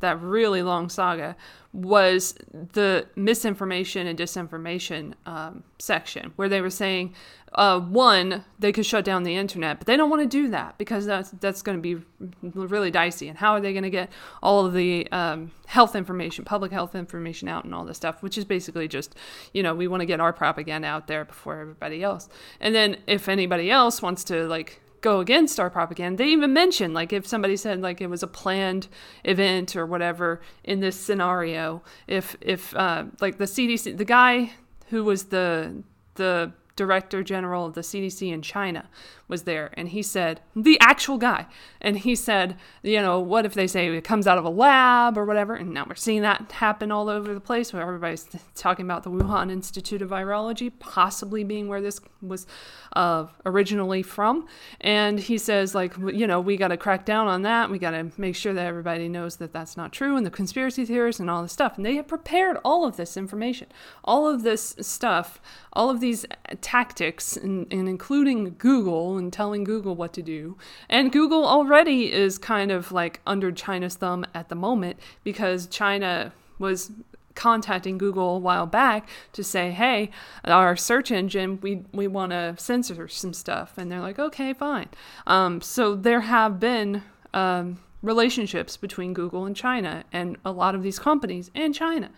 [0.00, 1.36] that really long saga
[1.72, 2.34] was
[2.72, 7.14] the misinformation and disinformation um, section where they were saying
[7.54, 10.76] uh, one they could shut down the internet but they don't want to do that
[10.78, 12.04] because that's that's going to be
[12.52, 13.28] really dicey.
[13.28, 14.10] And how are they going to get
[14.42, 18.36] all of the um, health information public health information out and all this stuff which
[18.36, 19.14] is basically just
[19.52, 22.28] you know we want to get our propaganda out there before everybody else.
[22.60, 26.22] And then if anybody else wants to like go against our propaganda.
[26.22, 28.88] They even mentioned like if somebody said like it was a planned
[29.24, 34.52] event or whatever in this scenario, if if uh, like the CDC, the guy
[34.88, 35.82] who was the
[36.14, 38.88] the director general of the CDC in China
[39.30, 41.46] was there and he said the actual guy.
[41.80, 45.16] And he said you know what if they say it comes out of a lab
[45.16, 45.54] or whatever?
[45.54, 49.10] And now we're seeing that happen all over the place where everybody's talking about the
[49.10, 52.46] Wuhan Institute of Virology possibly being where this was
[52.94, 54.46] uh, originally from.
[54.80, 57.70] And he says like you know we got to crack down on that.
[57.70, 60.84] We got to make sure that everybody knows that that's not true and the conspiracy
[60.84, 61.76] theorists and all this stuff.
[61.76, 63.68] And they have prepared all of this information.
[64.04, 65.40] All of this stuff
[65.72, 66.26] all of these
[66.60, 70.56] tactics and, and including Google and telling Google what to do.
[70.88, 76.32] And Google already is kind of like under China's thumb at the moment because China
[76.58, 76.90] was
[77.34, 80.10] contacting Google a while back to say, "Hey,
[80.44, 84.88] our search engine, we we want to censor some stuff," and they're like, "Okay, fine."
[85.26, 87.02] Um, so there have been
[87.32, 92.10] um, relationships between Google and China, and a lot of these companies and China,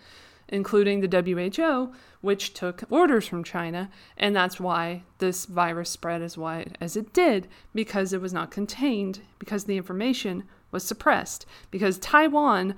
[0.53, 6.39] including the WHO, which took orders from China, and that's why this virus spread as
[6.39, 11.99] wide as it did because it was not contained, because the information was suppressed, because
[11.99, 12.77] Taiwan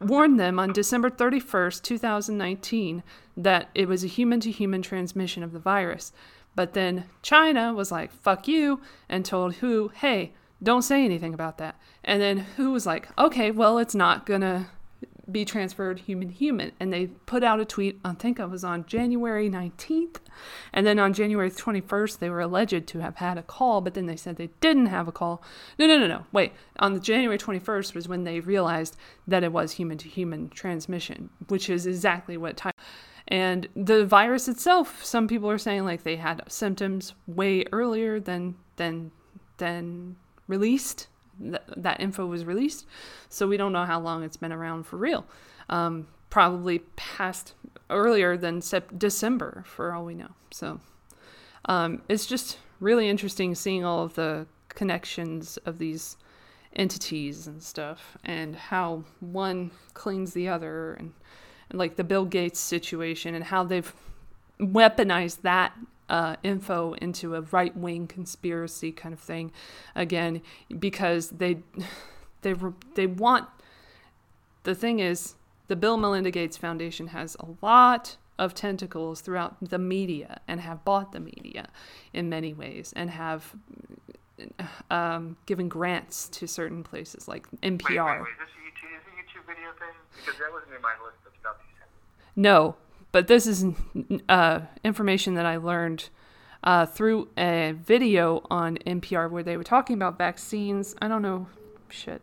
[0.00, 3.02] warned them on December 31st, 2019,
[3.36, 6.12] that it was a human to human transmission of the virus.
[6.54, 11.58] But then China was like, fuck you, and told WHO, hey, don't say anything about
[11.58, 11.78] that.
[12.04, 14.68] And then WHO was like, okay, well, it's not gonna
[15.30, 16.72] be transferred human to human.
[16.78, 20.16] And they put out a tweet, I think it was on January 19th.
[20.72, 24.06] And then on January 21st, they were alleged to have had a call, but then
[24.06, 25.42] they said they didn't have a call.
[25.78, 26.26] No, no, no, no.
[26.32, 26.52] Wait.
[26.78, 31.30] On the January 21st was when they realized that it was human to human transmission,
[31.48, 32.72] which is exactly what time.
[33.28, 38.54] And the virus itself, some people are saying like they had symptoms way earlier than
[38.76, 39.10] than
[39.56, 41.08] than released.
[41.40, 42.86] Th- that info was released,
[43.28, 45.26] so we don't know how long it's been around for real.
[45.68, 47.54] Um, probably past
[47.90, 50.30] earlier than sep- December, for all we know.
[50.50, 50.80] So
[51.66, 56.16] um, it's just really interesting seeing all of the connections of these
[56.74, 61.14] entities and stuff and how one cleans the other and,
[61.70, 63.92] and like the Bill Gates situation and how they've
[64.60, 65.72] weaponized that
[66.08, 69.52] uh, info into a right wing conspiracy kind of thing
[69.94, 70.40] again
[70.78, 71.58] because they
[72.42, 72.54] they
[72.94, 73.48] they want
[74.62, 75.34] the thing is
[75.68, 80.84] the Bill Melinda Gates Foundation has a lot of tentacles throughout the media and have
[80.84, 81.68] bought the media
[82.12, 83.54] in many ways and have
[84.90, 87.88] um, given grants to certain places like NPR.
[87.88, 88.28] Wait, wait, wait.
[88.38, 89.94] This a YouTube, is a YouTube video thing?
[90.24, 91.90] Because that wasn't in my list of stuff you sent.
[92.36, 92.76] No,
[93.12, 93.64] but this is
[94.28, 96.08] uh, information that I learned
[96.64, 100.94] uh, through a video on NPR where they were talking about vaccines.
[101.00, 101.46] I don't know.
[101.88, 102.20] Shit.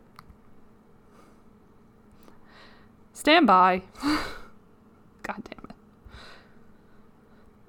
[3.12, 3.82] Stand by.
[4.02, 5.76] God damn it.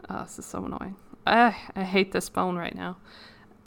[0.10, 0.96] Oh, this is so annoying.
[1.26, 2.98] I, I hate this phone right now.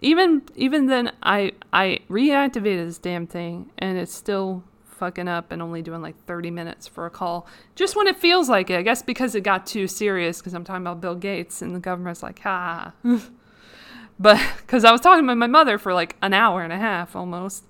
[0.00, 4.62] Even even then, I I reactivated this damn thing, and it's still
[4.98, 7.46] fucking up and only doing like 30 minutes for a call.
[7.74, 8.78] Just when it feels like it.
[8.78, 11.80] I guess because it got too serious because I'm talking about Bill Gates and the
[11.80, 12.92] government's like, ha.
[14.18, 17.16] but because I was talking to my mother for like an hour and a half
[17.16, 17.64] almost.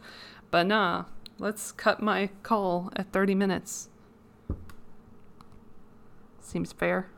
[0.51, 1.05] But nah,
[1.39, 3.89] let's cut my call at 30 minutes.
[6.41, 7.09] Seems fair.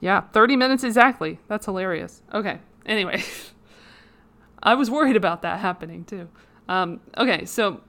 [0.00, 1.40] Yeah, 30 minutes exactly.
[1.48, 2.22] That's hilarious.
[2.32, 3.24] Okay, anyway.
[4.66, 6.28] I was worried about that happening too.
[6.68, 7.80] Um, okay, so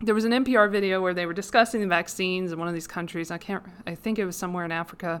[0.00, 2.86] there was an NPR video where they were discussing the vaccines in one of these
[2.86, 3.32] countries.
[3.32, 3.64] I can't.
[3.86, 5.20] I think it was somewhere in Africa,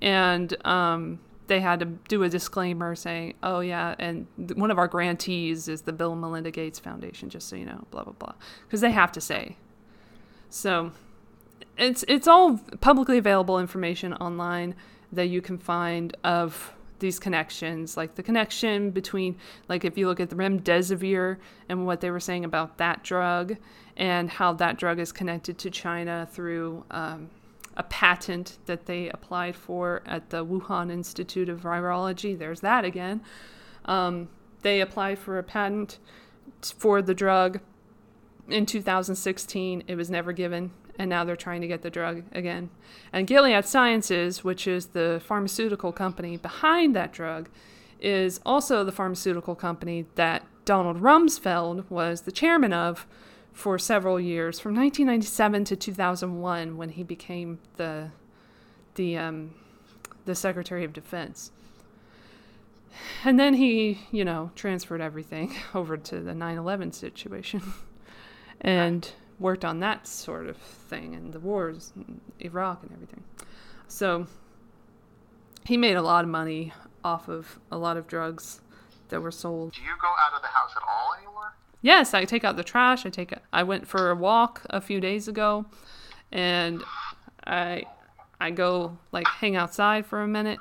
[0.00, 4.78] and um, they had to do a disclaimer saying, "Oh yeah, and th- one of
[4.78, 8.12] our grantees is the Bill and Melinda Gates Foundation, just so you know." Blah blah
[8.12, 8.34] blah,
[8.66, 9.56] because they have to say.
[10.48, 10.92] So,
[11.76, 14.76] it's it's all publicly available information online
[15.12, 19.36] that you can find of these connections, like the connection between,
[19.68, 23.56] like if you look at the remdesivir and what they were saying about that drug,
[23.96, 27.30] and how that drug is connected to China through um,
[27.76, 32.38] a patent that they applied for at the Wuhan Institute of Virology.
[32.38, 33.20] There's that again.
[33.84, 34.28] Um,
[34.62, 35.98] they applied for a patent
[36.62, 37.60] for the drug
[38.48, 39.84] in 2016.
[39.86, 42.70] It was never given, and now they're trying to get the drug again.
[43.12, 47.48] And Gilead Sciences, which is the pharmaceutical company behind that drug,
[48.00, 53.06] is also the pharmaceutical company that Donald Rumsfeld was the chairman of
[53.52, 58.10] for several years, from 1997 to 2001, when he became the
[58.96, 59.54] the um,
[60.24, 61.52] the Secretary of Defense.
[63.24, 67.62] And then he, you know, transferred everything over to the 9 11 situation
[68.60, 73.22] and worked on that sort of thing and the wars in Iraq and everything.
[73.88, 74.26] So
[75.64, 78.60] he made a lot of money off of a lot of drugs
[79.08, 79.72] that were sold.
[79.72, 81.54] Do you go out of the house at all anymore?
[81.82, 83.04] Yes, I take out the trash.
[83.04, 85.66] I take I went for a walk a few days ago
[86.32, 86.82] and
[87.46, 87.84] I
[88.40, 90.58] I go like hang outside for a minute.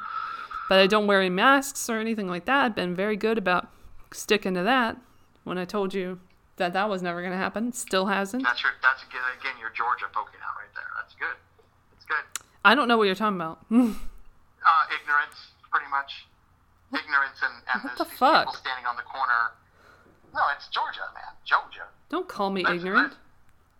[0.69, 2.63] But I don't wear any masks or anything like that.
[2.63, 3.69] I've been very good about
[4.11, 4.97] sticking to that
[5.43, 6.19] when I told you
[6.57, 7.71] that that was never going to happen.
[7.73, 8.43] Still hasn't.
[8.43, 8.71] That's your.
[8.81, 10.89] That's again, your Georgia poking out right there.
[10.97, 11.37] That's good.
[11.91, 12.43] That's good.
[12.65, 13.65] I don't know what you're talking about.
[14.63, 16.23] Uh, ignorance, pretty much.
[16.95, 18.47] Ignorance and, and What the fuck?
[18.47, 19.51] people standing on the corner.
[20.33, 21.35] No, it's Georgia, man.
[21.43, 21.91] Georgia.
[22.07, 23.11] don't call me That's- ignorant.
[23.11, 23.19] that's-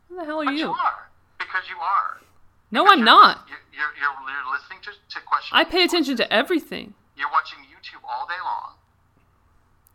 [0.10, 0.72] Who the hell are you you?
[0.76, 1.08] are
[1.40, 2.20] because you are.
[2.72, 3.48] No, Because I'm you're- not.
[3.48, 5.56] You're, you're, you're, you're listening to, to questions.
[5.56, 6.94] I pay attention to everything.
[7.16, 8.76] You're watching YouTube all day long.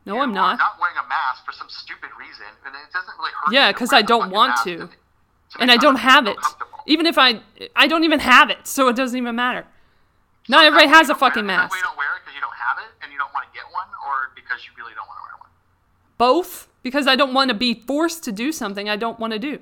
[0.08, 0.58] No, You I'm not.
[0.58, 3.52] not wearing a mask for some stupid reason, and it doesn't really hurt.
[3.52, 4.76] Yeah, you to 'cause wear I don't want to.
[4.78, 6.38] to- to And I don't have it.
[6.86, 7.42] Even if I
[7.76, 9.66] I don't even have it, so it doesn't even matter.
[10.48, 11.76] Not everybody has a fucking mask.
[11.82, 13.88] don't wear it because you don't have it and you don't want to get one,
[14.06, 15.50] or because you really don't want to wear one.
[16.16, 19.38] Both, because I don't want to be forced to do something I don't want to
[19.38, 19.60] do.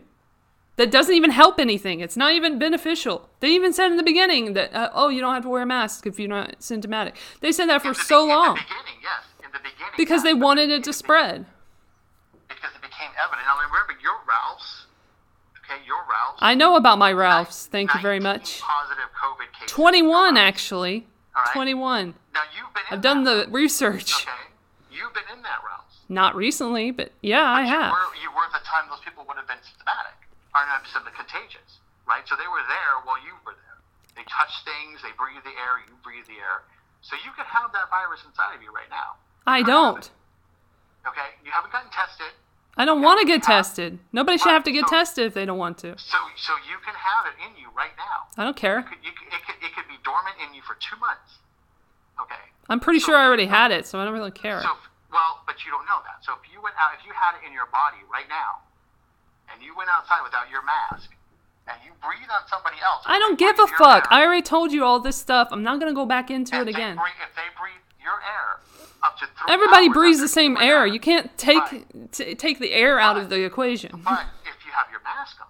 [0.76, 2.00] That doesn't even help anything.
[2.00, 3.30] It's not even beneficial.
[3.40, 5.66] They even said in the beginning that, uh, oh, you don't have to wear a
[5.66, 7.16] mask if you're not symptomatic.
[7.40, 9.24] They said that for so long In the beginning, yes.
[9.56, 9.96] The beginning.
[9.96, 11.46] because they wanted it to spread.
[12.48, 13.46] Because it became evident.
[13.48, 14.84] Now remember, your Ralph's.
[15.64, 16.38] Okay, your Ralph's.
[16.44, 17.66] I know about my Ralphs.
[17.66, 18.60] Thank you very much.
[18.60, 19.72] Positive COVID cases.
[19.72, 21.06] 21, actually.
[21.34, 21.52] All right.
[21.52, 22.14] 21.
[22.34, 22.84] Now you've been.
[22.90, 24.12] In I've done the research.
[24.12, 24.52] Okay,
[24.92, 26.04] you've been in that Ralph's.
[26.08, 27.92] Not recently, but yeah, I you have.
[27.92, 30.20] Were, you were at the time those people would have been symptomatic,
[30.54, 32.22] or not symptomatic, contagious, right?
[32.28, 33.78] So they were there while you were there.
[34.14, 36.64] They touched things, they breathe the air, you breathe the air.
[37.02, 39.18] So you could have that virus inside of you right now.
[39.46, 40.10] I You could have don't.
[41.06, 42.32] Okay, you haven't gotten tested,
[42.76, 43.98] I don't want to get tested.
[44.12, 45.96] Nobody should have to get So- tested if they don't want to.
[45.98, 48.26] so so you can have it in you right now.
[48.36, 48.78] I don't care.
[48.80, 51.38] You could, you could, it could it could be dormant in you for two months.
[52.20, 52.42] Okay.
[52.68, 54.60] I'm pretty sure I already had it, so I don't really care.
[54.60, 54.72] So,
[55.12, 56.24] well, but you don't know that.
[56.24, 58.60] So if you went out, if you had it in your body right now,
[59.52, 61.14] and you went outside without your mask,
[61.70, 64.04] and you breathe on somebody else, I don't give a fuck.
[64.10, 65.48] air, I already told you all this stuff.
[65.52, 66.96] I'm not gonna go back into it again.
[66.96, 69.05] breathe- if they breathe your air up to three
[69.48, 70.80] Everybody breathes the same air.
[70.82, 72.12] out, You can't take Right.
[72.12, 74.02] t- take the air out of the equation.
[74.04, 75.46] But if you have your mask on,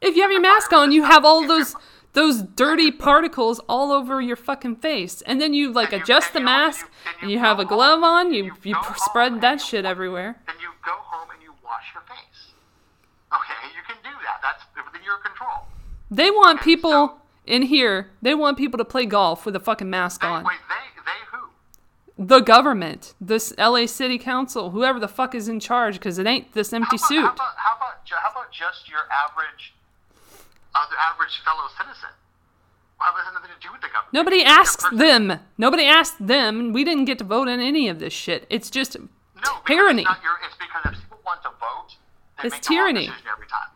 [0.00, 1.74] If you have your mask on, you have all those
[2.12, 6.88] those dirty particles all over your fucking face, and then you like adjust the mask,
[7.20, 8.32] and you have a glove on.
[8.32, 10.36] You you you go p- home spread that shit everywhere.
[10.46, 12.52] then you go home and you wash your face.
[13.32, 14.40] Okay, you can do that.
[14.42, 15.66] That's within your control.
[16.10, 18.10] They want people in here.
[18.22, 20.44] They want people to play golf with a fucking mask on.
[20.44, 20.93] wait, they?
[22.16, 26.52] The government, this LA City Council, whoever the fuck is in charge, because it ain't
[26.52, 27.20] this empty how about, suit.
[27.24, 29.74] How about, how about how about just your average,
[30.22, 32.10] uh, other average fellow citizen?
[33.00, 34.12] Well, that has nothing to do with the government.
[34.14, 35.40] Nobody It's asked them.
[35.58, 36.72] Nobody asked them.
[36.72, 38.46] We didn't get to vote on any of this shit.
[38.48, 40.02] It's just No, tyranny.
[40.02, 41.96] It's, not your, it's because if people want to vote,
[42.40, 43.06] they It's make the wrong tyranny.
[43.06, 43.68] decision every time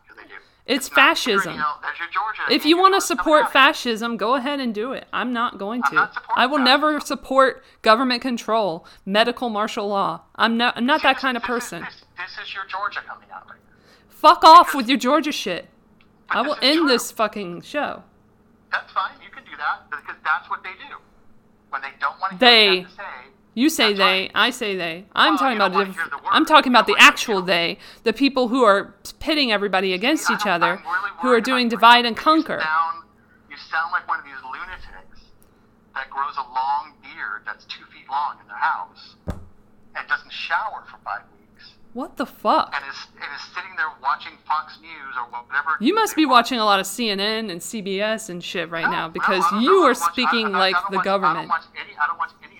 [0.73, 0.87] because.
[0.87, 1.53] It's fascism.
[1.53, 2.53] tyranny, no, your Georgia.
[2.53, 5.05] If you want to support fascism, go ahead and do it.
[5.11, 5.95] I'm not going to.
[5.95, 10.21] not I will never support government control, medical martial law.
[10.35, 10.77] I'm not.
[10.77, 11.81] I'm not that This- kind of this is- person.
[11.83, 13.75] This, this is your Georgia coming out right now.
[14.09, 15.69] Fuck off with your Georgia shit.
[16.29, 16.87] I will end true.
[16.87, 18.03] this fucking show.
[18.71, 19.13] That's fine.
[19.23, 20.95] You can do that because that's what they do.
[21.71, 23.03] When they don't want to They- what have to say,
[23.59, 24.31] You say That's they, right.
[24.35, 25.03] I say they.
[25.13, 26.19] I'm Well, talking about hear the.
[26.31, 30.45] I'm talking about the actual they, the people who are pitting everybody against I each
[30.45, 32.61] other, really who are doing divide and conquer.
[32.63, 33.03] sound,
[33.51, 35.19] you sound like one of these lunatics
[35.93, 40.85] that grows a long beard that's two feet long in their house and doesn't shower
[40.89, 42.73] for five weeks What the fuck?
[42.73, 45.75] and is, and is sitting there watching Fox News or whatever.
[45.81, 49.07] You must be watching a lot of CNN and CBS and shit right No, now
[49.09, 51.11] because I don't- you are watch- speaking I- I- I like don't the watch- I
[51.11, 51.37] government.
[51.39, 51.97] don't watch any.
[52.01, 52.58] I don't watch any.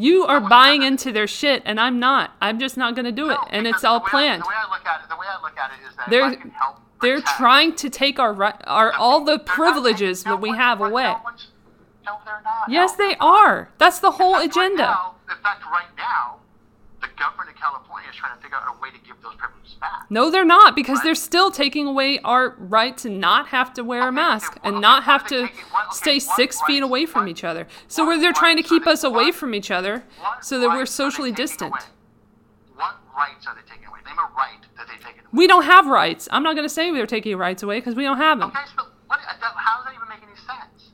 [0.00, 2.30] You are buying into their shit, and I'm not.
[2.40, 4.42] I'm just not going to do it, No, and it's all the way I- planned.
[4.42, 6.24] the way I look at it, the way I look at it is that They're
[6.24, 8.34] I can help they're trying to take our
[8.66, 11.12] our all the privileges that we have away.
[12.06, 12.68] No, they're not.
[12.68, 15.00] Yes, they they're That's the whole In fact, right agenda.
[15.30, 16.36] in fact, right now,
[17.18, 20.06] government of California is trying to figure out a way to give those privileges back.
[20.10, 21.04] No, they're not because What?
[21.04, 24.74] they're still taking away our right to not have to wear a mask okay, and
[24.74, 27.66] well, not have to taking- what- okay, stay six feet away from what- each other.
[27.88, 30.04] So what where they're trying to keep they- us away from each other
[30.40, 31.70] so that we're rights are they socially distant.
[31.72, 31.80] away?
[32.76, 33.98] What rights are they taking away?
[34.06, 35.28] Name a right that they've taken away.
[35.32, 36.28] We don't have rights.
[36.30, 38.50] I'm not going to say they're taking rights away because we don't have them.
[38.50, 40.90] Okay, so what, uh, how does that even make any sense?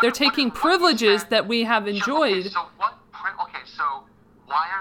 [0.00, 2.40] They're taking privileges that we have enjoyed.
[2.46, 2.94] Okay, so what?
[3.42, 4.04] Okay, so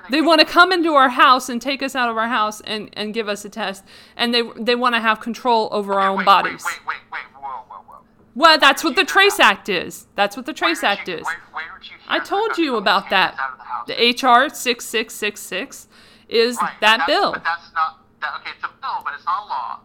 [0.10, 0.18] they?
[0.18, 2.90] They want to come into our house and take us out of our house and,
[2.94, 3.84] and give us a test,
[4.16, 6.64] and they they want to have control over our Okay, own wait, bodies.
[6.66, 7.98] Wait, wait, wait, wait, whoa, whoa, whoa.
[8.36, 9.52] Well, that's what the Trace that?
[9.54, 10.08] Act is.
[10.16, 11.26] That's what the Trace Act you- is.
[11.26, 13.34] Where, where did you hear I told you about that.
[13.36, 13.94] us out of the?
[13.96, 15.88] The HR 6666
[16.30, 17.34] is Right, that bill.
[17.34, 17.98] But that's not.
[18.22, 19.80] That, okay, it's a bill, but it's not a law.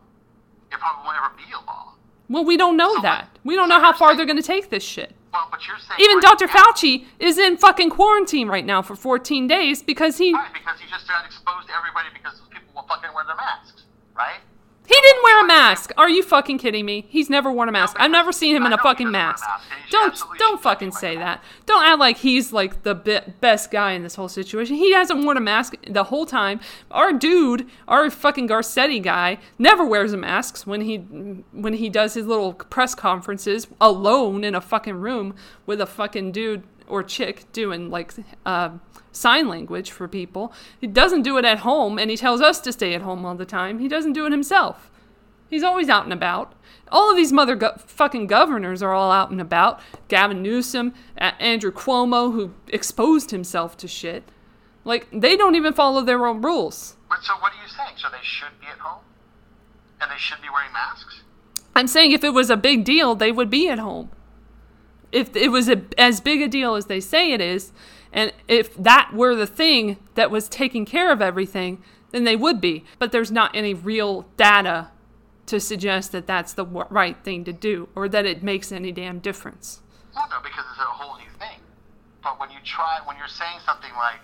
[0.70, 1.94] It probably won't ever be a law.
[2.28, 3.28] Well, we don't know So that.
[3.32, 5.14] what- We don't know how far saying- they're going to take this shit.
[5.32, 6.46] Well, but you're saying Even Dr.
[6.46, 10.80] now- Fauci is in fucking quarantine right now for 14 days because he Right, because
[10.80, 13.82] he just got exposed to everybody because those people will fucking wear their masks,
[14.14, 14.40] right?
[14.96, 15.92] He didn't wear a mask.
[15.98, 17.04] Are you fucking kidding me?
[17.08, 17.96] He's never worn a mask.
[17.98, 19.44] I've never seen him in a fucking mask.
[19.90, 21.42] Don't don't fucking say that.
[21.66, 24.76] Don't act like he's like the be- best guy in this whole situation.
[24.76, 26.60] He hasn't worn a mask the whole time.
[26.90, 32.14] Our dude, our fucking Garcetti guy, never wears a mask when he when he does
[32.14, 35.34] his little press conferences alone in a fucking room
[35.66, 38.70] with a fucking dude or chick doing like uh,
[39.16, 40.52] sign language for people.
[40.80, 43.34] He doesn't do it at home, and he tells us to stay at home all
[43.34, 43.78] the time.
[43.78, 44.90] He doesn't do it himself.
[45.48, 46.54] He's always out and about.
[46.90, 49.80] All of these mother go- fucking governors are all out and about.
[50.08, 54.24] Gavin Newsom, A- Andrew Cuomo, who exposed himself to shit.
[54.84, 56.96] Like, they don't even follow their own rules.
[57.08, 57.94] But so what are you saying?
[57.96, 59.02] So they should be at home,
[60.00, 61.22] and they should be wearing masks.
[61.74, 64.10] I'm saying if it was a big deal, they would be at home.
[65.12, 67.72] If it was a, as big a deal as they say it is,
[68.16, 72.62] and if that were the thing that was taking care of everything, then they would
[72.62, 72.82] be.
[72.98, 74.88] But there's not any real data
[75.44, 78.90] to suggest that that's the w- right thing to do or that it makes any
[78.90, 79.82] damn difference.
[80.14, 81.60] Well, no, because it's a whole new thing.
[82.22, 84.20] But when you try, when you're saying something like,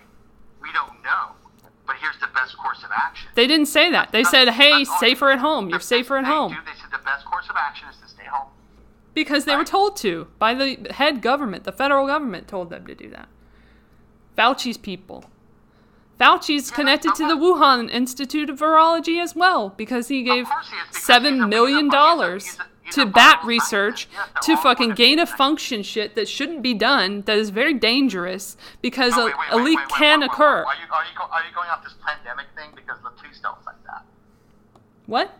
[0.59, 1.37] "We don't know,"
[1.85, 3.29] but here's the best course of action.
[3.35, 4.11] They didn't say that.
[4.11, 5.69] They said, hey, safer at home.
[5.69, 6.51] You're safer at they home.
[6.51, 8.49] Do, they said the best course of action is to stay home.
[9.13, 11.63] Because they were told to by the head government.
[11.65, 13.29] The federal government told them to do that.
[14.37, 15.25] Fauci's people.
[16.19, 20.69] Fauci's connected to the Wuhan Institute of Virology as well because he gave of course
[20.69, 24.07] he is, because he's seven million dollars he's a- he's to bat research,
[24.41, 29.17] to fucking gain of function shit that shouldn't be done, that is very dangerous because
[29.17, 30.63] a, a leak can occur.
[30.63, 32.69] Are you, are, you are you going off this pandemic thing?
[32.75, 34.03] Because the please don't say that.
[35.07, 35.33] What?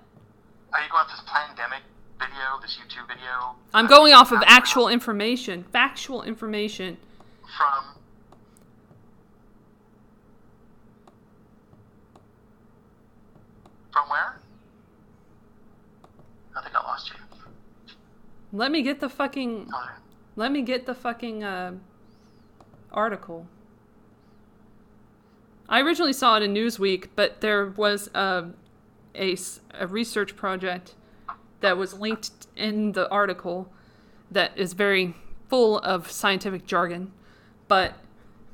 [0.73, 1.81] Are you going off this pandemic
[2.19, 3.55] video, this YouTube video?
[3.73, 6.97] I'm going off of actual information, factual information.
[7.57, 7.83] From.
[13.93, 14.39] From where?
[16.57, 17.15] I think I lost you.
[18.51, 19.69] Let me get the fucking.
[20.35, 21.73] Let me get the fucking uh,
[22.91, 23.47] article.
[25.69, 28.45] I originally saw it in Newsweek, but there was a
[29.15, 30.95] a research project
[31.61, 33.71] that was linked in the article
[34.29, 35.15] that is very
[35.49, 37.11] full of scientific jargon.
[37.67, 37.93] But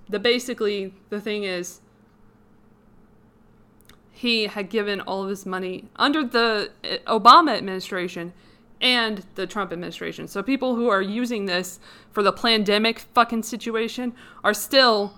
[0.08, 1.82] the basically the thing is
[4.20, 8.34] he had given all of his money under the uh, Obama administration
[8.82, 10.28] and the Trump administration.
[10.28, 11.80] So people who are using this
[12.12, 14.14] for the pandemic fucking situation
[14.44, 15.18] are still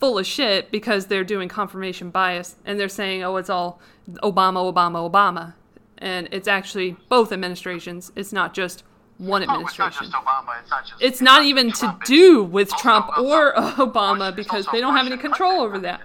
[0.00, 3.82] full of shit because they're doing confirmation bias and they're saying, "Oh, it's all
[4.22, 5.52] Obama, Obama, Obama."
[5.98, 8.12] And it's actually both administrations.
[8.16, 8.82] It's not just
[9.18, 10.06] one Oh, it's not administration.
[10.12, 10.60] Obama.
[10.62, 11.02] It's not just.
[11.02, 15.06] It's not even to Trump, it's do with Trump or Obama because they don't have
[15.06, 16.00] any control over that.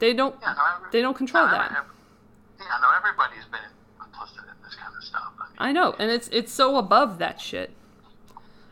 [0.00, 1.70] They don't Yeah, no, every- they don't control no, that.
[1.70, 1.94] every-
[2.58, 3.60] Yeah, no, everybody's been
[4.00, 5.32] complicit in this kind of stuff.
[5.38, 7.74] I mean, I know, and it's it's so above that shit.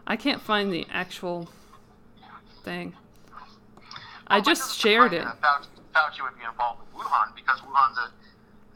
[0.06, 1.48] I can't find the actual
[2.64, 2.94] thing.
[4.26, 5.22] I just shared it.
[5.24, 8.10] Fauci, Fauci would be involved with Wuhan because Wuhan's a,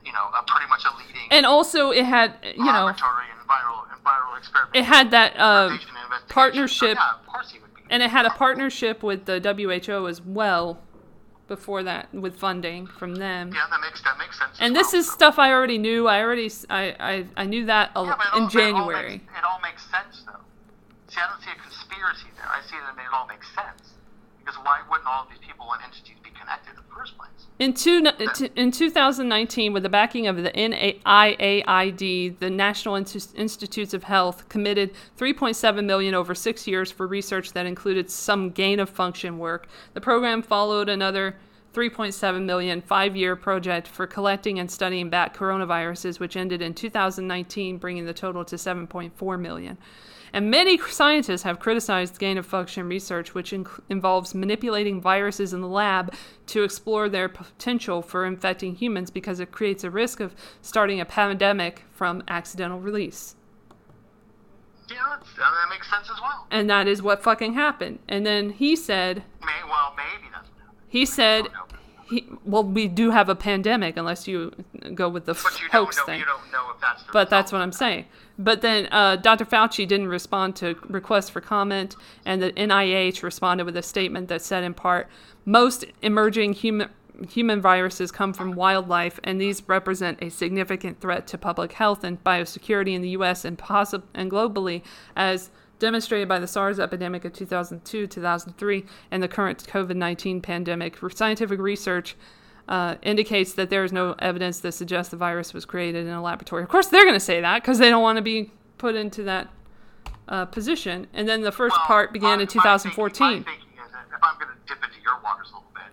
[0.04, 3.84] you know, a pretty much a leading And also it had, you know, and viral
[3.92, 6.28] and viral it had that uh, investigation and investigation.
[6.28, 7.82] partnership So, yeah, of course he would be.
[7.90, 10.78] and it had a partnership with the WHO as well
[11.48, 13.52] before that with funding from them.
[13.54, 14.56] yeah, that makes that makes sense.
[14.60, 15.00] And this well.
[15.00, 16.06] is stuff I already knew.
[16.08, 19.10] I already I I, I knew that a, Yeah, it all- in it all January.
[19.18, 20.40] makes- It all makes sense though.
[21.08, 22.48] See, I don't see a conspiracy there.
[22.48, 23.92] I see that it all makes sense.
[24.44, 27.28] Because why wouldn't all of these people and entities be connected in the first place?
[27.58, 28.04] In, two,
[28.56, 35.84] in 2019, with the backing of the NIAID, the National Institutes of Health committed 3.7
[35.84, 39.68] million over six years for research that included some gain of function work.
[39.94, 41.36] The program followed another
[41.72, 48.04] 3.7 million five-year project for collecting and studying bat coronaviruses, which ended in 2019, bringing
[48.04, 49.78] the total to 7.4 million.
[50.32, 53.52] And many scientists have criticized gain of function research, which
[53.88, 56.14] involves manipulating viruses in the lab
[56.46, 61.04] to explore their potential for infecting humans because it creates a risk of starting a
[61.04, 63.36] pandemic from accidental release.
[64.88, 64.96] Yeah,
[65.38, 66.46] that makes sense as well.
[66.50, 67.98] And that is what fucking happened.
[68.08, 70.48] And then he said, May, well, maybe that's.
[70.88, 71.46] he said,
[72.08, 74.52] he, well, we do have a pandemic unless you
[74.94, 76.04] go with the But you don't hoax know.
[76.04, 76.20] thing.
[76.20, 77.02] You don't know if that's.
[77.04, 78.04] The But that's what I'm saying.
[78.42, 79.44] But then uh, Dr.
[79.44, 84.42] Fauci didn't respond to requests for comment, and the NIH responded with a statement that
[84.42, 85.08] said, in part,
[85.44, 86.88] most emerging human
[87.28, 92.22] human viruses come from wildlife, and these represent a significant threat to public health and
[92.24, 93.44] biosecurity in the U.S.
[93.44, 93.60] and
[94.14, 94.82] and globally,
[95.14, 100.98] as demonstrated by the SARS epidemic of 2002, 2003, and the current COVID-19 pandemic.
[101.12, 102.16] Scientific research
[102.68, 106.22] uh, indicates that there is no evidence that suggests the virus was created in a
[106.22, 106.62] laboratory.
[106.62, 109.22] Of course, they're going to say that because they don't want to be put into
[109.24, 109.48] that
[110.28, 111.06] uh, position.
[111.12, 113.44] And then the first Well, part began my- in my 2014.
[113.44, 115.92] thinking- My thinking is if I'm going to dip into your waters a little bit,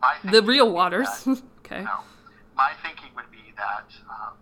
[0.00, 1.08] my the real waters.
[1.24, 1.82] that- okay.
[1.84, 2.00] No,
[2.56, 4.34] my thinking would be that um,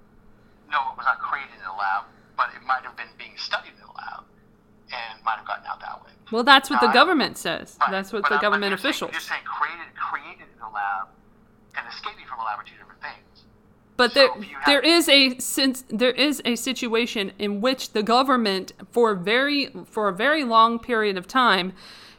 [0.73, 2.05] no, it was not created in a lab,
[2.37, 4.25] but it might have been being studied in a lab,
[4.91, 6.11] and might have gotten out that way.
[6.33, 7.77] Well, that's what the Uh, government says.
[7.79, 9.13] But- That's what the I'm- government saying- officials.
[9.13, 11.09] You're saying created, created in a lab,
[11.89, 13.45] escaping from a lab are two different things.
[13.97, 18.03] But So there, have- there is a since there is a situation in which the
[18.03, 21.73] government, for a very for a very long period of time,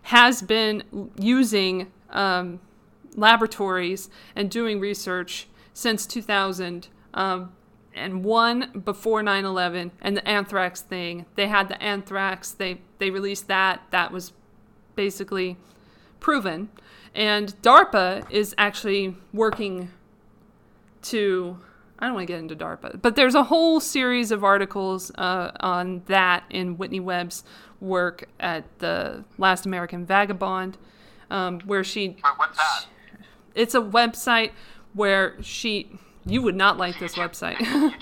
[0.03, 0.83] has been
[1.17, 2.59] using um,
[3.15, 6.87] laboratories and doing research since 2000.
[7.13, 7.53] Um,
[7.95, 11.25] and one before 9/11 and the anthrax thing.
[11.35, 12.51] They had the anthrax.
[12.51, 13.81] They they released that.
[13.89, 14.31] That was
[14.95, 15.57] basically
[16.19, 16.69] proven.
[17.15, 19.89] And DARPA is actually working
[21.03, 21.57] to
[22.01, 25.51] I don't want to get into DARPA, but there's a whole series of articles uh,
[25.59, 27.43] on that in Whitney Webb's
[27.81, 30.77] work at the Last American Vagabond,
[31.29, 32.85] um, where she what's that?
[33.53, 34.51] it's a website
[34.93, 35.89] where she
[36.25, 37.93] you would not like this YouTube- website.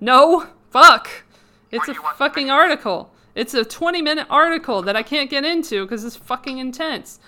[0.00, 1.08] No, fuck.
[1.70, 3.12] It's a do you watch the fucking article.
[3.34, 7.18] It's a 20 minute article that I can't get into because it's fucking intense.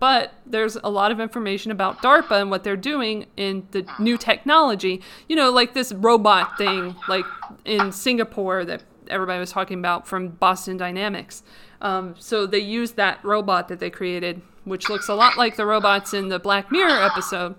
[0.00, 4.16] But there's a lot of information about DARPA and what they're doing in the new
[4.16, 5.02] technology.
[5.28, 7.26] You know, like this robot thing, like
[7.64, 11.42] in Singapore that everybody was talking about from Boston Dynamics.
[11.82, 15.66] Um, so they used that robot that they created, which looks a lot like the
[15.66, 17.54] robots in the Black Mirror episode,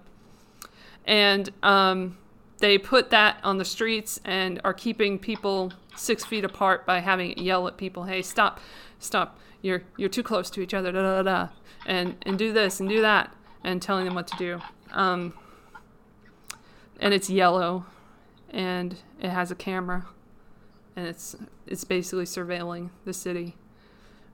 [1.05, 2.17] and um,
[2.59, 7.31] they put that on the streets and are keeping people six feet apart by having
[7.31, 8.59] it yell at people, "Hey, stop,
[8.99, 9.39] stop!
[9.61, 11.47] You're you're too close to each other." Da da da,
[11.85, 14.61] and and do this and do that, and telling them what to do.
[14.91, 15.33] Um,
[16.99, 17.85] and it's yellow,
[18.49, 20.05] and it has a camera,
[20.95, 23.55] and it's it's basically surveilling the city,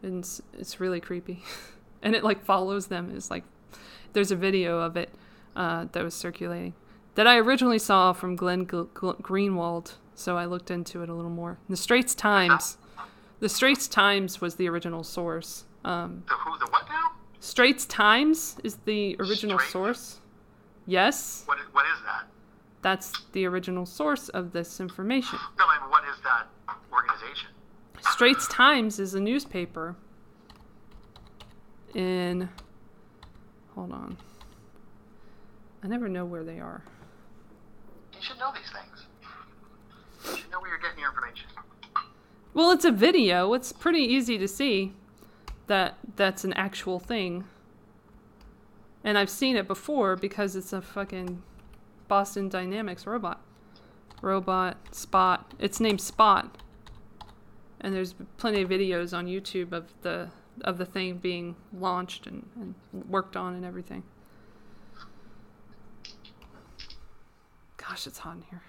[0.01, 1.43] and it's, it's really creepy,
[2.01, 3.11] and it like follows them.
[3.15, 3.43] It's like
[4.13, 5.09] there's a video of it
[5.55, 6.73] uh, that was circulating
[7.15, 11.13] that I originally saw from Glenn Gl- Gl- Greenwald, so I looked into it a
[11.15, 11.57] little more.
[11.67, 12.77] The Straits Times,
[13.39, 15.65] the Straits Times was the original source.
[15.83, 17.11] Um, The who, the what now?
[17.39, 19.71] Straits Times is the original Straits?
[19.73, 20.19] source.
[20.85, 22.25] Yes, What, what is that?
[22.81, 25.37] that's the original source of this information.
[25.59, 26.47] No, I mean, what is that
[26.93, 27.49] organization?
[28.11, 29.95] Straits Times is a newspaper
[31.93, 32.47] in.
[33.75, 34.17] Hold on.
[35.83, 36.83] I never know where they are.
[38.13, 39.05] You should know these things.
[40.31, 41.47] You should know where you're getting your information.
[42.53, 43.53] Well, it's a video.
[43.53, 44.93] It's pretty easy to see
[45.67, 47.43] that that's an actual thing.
[49.03, 51.41] And I've seen it before because it's a fucking
[52.07, 53.41] Boston Dynamics robot.
[54.21, 55.53] Robot Spot.
[55.59, 56.57] It's named Spot.
[57.79, 60.29] And there's plenty of videos on YouTube of the
[60.61, 62.73] of the thing being launched and, and
[63.07, 64.01] worked on and everything.
[67.77, 68.63] Gosh, it's hot in here.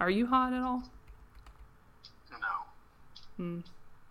[0.00, 0.84] Are you hot at all?
[3.40, 3.62] No.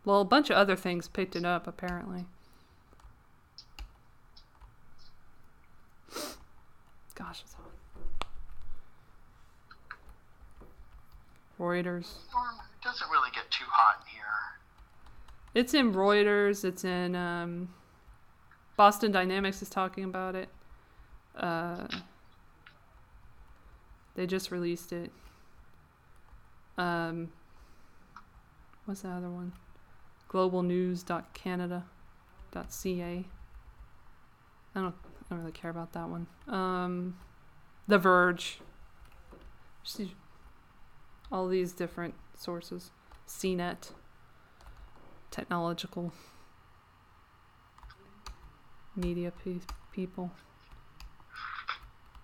[0.05, 2.25] Well, a bunch of other things picked it up, apparently.
[7.13, 7.65] Gosh, it's hot.
[11.59, 12.07] Reuters.
[12.07, 14.23] It doesn't really get too hot in here.
[15.53, 16.63] It's in Reuters.
[16.63, 17.69] It's in um,
[18.77, 20.49] Boston Dynamics is talking about it.
[21.35, 21.87] Uh,
[24.15, 25.11] they just released it.
[26.77, 27.31] Um,
[28.89, 29.53] what's the other one?
[30.31, 33.25] Globalnews.canada.ca.
[34.75, 36.25] I don't, I don't really care about that one.
[36.47, 37.15] Um,
[37.87, 38.61] the Verge.
[41.31, 42.89] All these different sources.
[43.27, 43.91] CNET
[45.29, 46.11] technological
[48.95, 49.59] media pe-
[49.91, 50.31] people.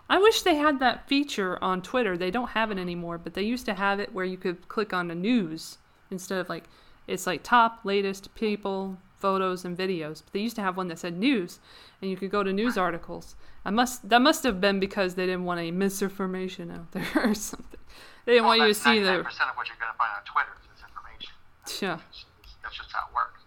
[0.09, 2.17] I wish they had that feature on Twitter.
[2.17, 4.93] They don't have it anymore, but they used to have it where you could click
[4.93, 5.77] on the news
[6.15, 6.65] instead of like
[7.07, 10.23] it's like top latest people, photos and videos.
[10.23, 11.59] But they used to have one that said news
[12.01, 13.35] and you could go to news articles.
[13.63, 17.33] I must that must have been because they didn't want any misinformation out there or
[17.33, 17.79] something.
[18.25, 20.11] They didn't oh, want you to see the 99% of what you're going to find
[20.17, 21.33] on Twitter is information.
[21.81, 21.97] yeah.
[21.97, 22.25] That's,
[22.63, 23.41] that's just how it works.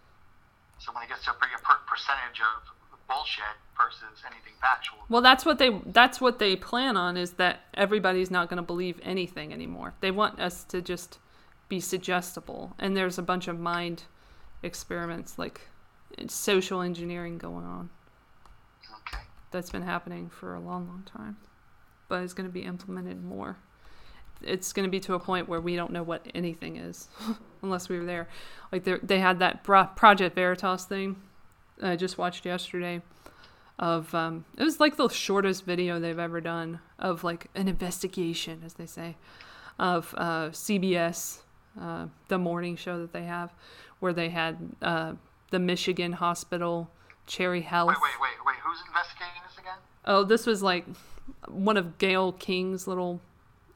[0.79, 2.63] So when it gets to a percentage of
[3.09, 3.45] bullshit
[3.77, 8.31] versus anything factual, Well, that's what they that's what they plan on is that everybody's
[8.31, 9.95] not going to believe anything anymore.
[10.01, 11.19] They want us to just
[11.69, 14.05] be suggestible, and there's a bunch of mind
[14.63, 15.61] experiments like
[16.27, 17.91] social engineering going on
[19.07, 19.23] okay.
[19.51, 21.37] that's been happening for a long, long time,
[22.09, 23.57] but it's going to be implemented more.
[24.43, 27.09] It's going to be to a point where we don't know what anything is
[27.63, 28.29] unless we were there.
[28.73, 31.17] Like they they had that Project Veritas thing
[31.83, 33.03] I just watched yesterday
[33.79, 38.63] of um, it was like the shortest video they've ever done of like an investigation,
[38.65, 39.17] as they say,
[39.79, 41.43] of uh, CBS,
[41.81, 43.53] uh, the morning show that they have,
[44.01, 45.13] where they had uh,
[45.51, 46.91] the Michigan hospital,
[47.27, 47.89] Cherry Health.
[47.89, 48.57] Wait, wait, wait, wait.
[48.65, 49.79] Who's investigating this again?
[50.05, 50.85] Oh, this was like
[51.49, 53.21] one of Gayle King's little,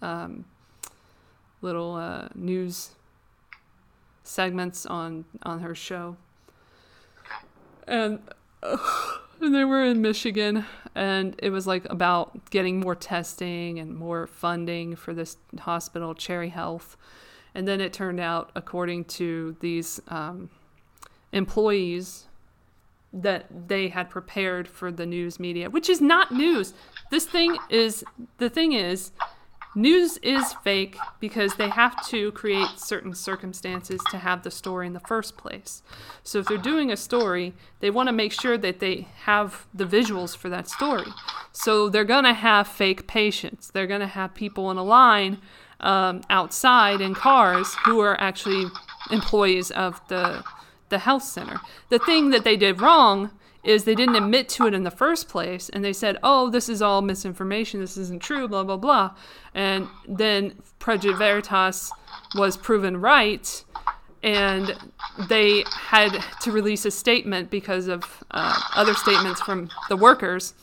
[0.00, 0.44] um,
[1.61, 2.90] little uh, news
[4.24, 6.16] segments on on her show,
[7.20, 7.44] Okay.
[7.88, 8.20] and,
[8.62, 8.76] uh,
[9.40, 14.26] and they were in Michigan, and it was like about getting more testing and more
[14.26, 16.96] funding for this hospital, Cherry Health,
[17.55, 20.50] and then it turned out, according to these um,
[21.32, 22.26] employees
[23.12, 26.72] that they had prepared for the news media, which is not news.
[27.11, 28.05] This thing is
[28.38, 29.12] the thing is
[29.74, 34.92] news is fake because they have to create certain circumstances to have the story in
[34.92, 35.82] the first place.
[36.22, 39.86] So if they're doing a story, they want to make sure that they have the
[39.86, 41.09] visuals for that story.
[41.53, 43.70] So they're going to have fake patients.
[43.70, 45.38] They're going to have people in a line
[45.83, 48.66] um, outside in cars who are actually
[49.11, 50.45] employees of the
[50.89, 51.59] the health center.
[51.89, 53.30] The thing that they did wrong
[53.64, 56.68] is they didn't admit to it in the first place and they said, oh, this
[56.68, 59.14] is all misinformation, this isn't true, blah, blah, blah.
[59.55, 61.91] And then Project Veritas
[62.35, 63.64] was proven right
[64.22, 64.72] and
[65.28, 66.11] they had
[66.43, 70.55] to release a statement because of uh, other statements from the workers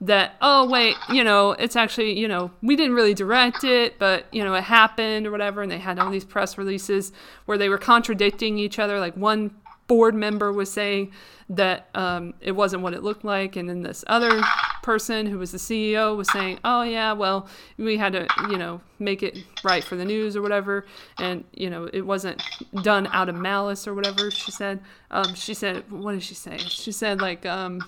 [0.00, 4.24] that oh wait you know it's actually you know we didn't really direct it but
[4.32, 7.12] you know it happened or whatever and they had all these press releases
[7.44, 8.98] where they were contradicting each other.
[8.98, 9.54] Like one
[9.86, 11.10] board member was saying
[11.48, 14.40] that um, it wasn't what it looked like and then this other
[14.84, 18.80] person who was the ceo was saying oh yeah well we had to you know
[19.00, 20.86] make it right for the news or whatever
[21.18, 22.40] and you know it wasn't
[22.82, 24.80] done out of malice or whatever she said.
[25.10, 26.56] Um, she said what did she say?
[26.58, 27.80] She said like um,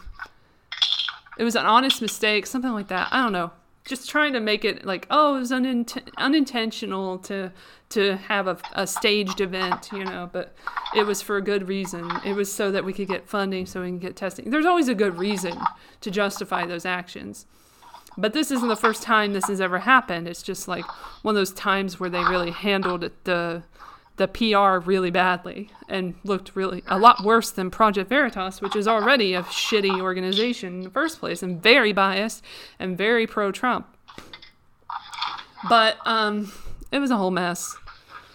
[1.39, 3.09] it was an honest mistake, something like that.
[3.11, 3.53] I don't know.
[3.85, 7.53] Just trying to make it like, oh, it was unint- unintentional to
[7.91, 10.55] to have a, a staged event, you know, but
[10.97, 12.11] it was for a good reason.
[12.24, 14.49] It was so that we could get funding, so we can get testing.
[14.51, 15.61] There's always a good reason
[16.01, 17.45] to justify those actions.
[18.16, 20.28] But this isn't the first time this has ever happened.
[20.28, 20.85] It's just like
[21.22, 23.62] one of those times where they really handled it, the
[24.16, 28.86] the PR really badly and looked really a lot worse than Project Veritas, which is
[28.86, 32.44] already a shitty organization in the first place and very biased
[32.78, 33.86] and very pro Trump.
[35.68, 36.52] But um,
[36.90, 37.76] it was a whole mess.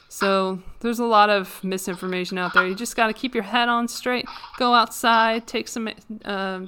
[0.09, 2.65] So there's a lot of misinformation out there.
[2.65, 4.25] You just got to keep your head on straight.
[4.57, 5.89] Go outside, take some,
[6.25, 6.61] uh,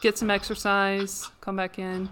[0.00, 2.08] get some exercise, come back in.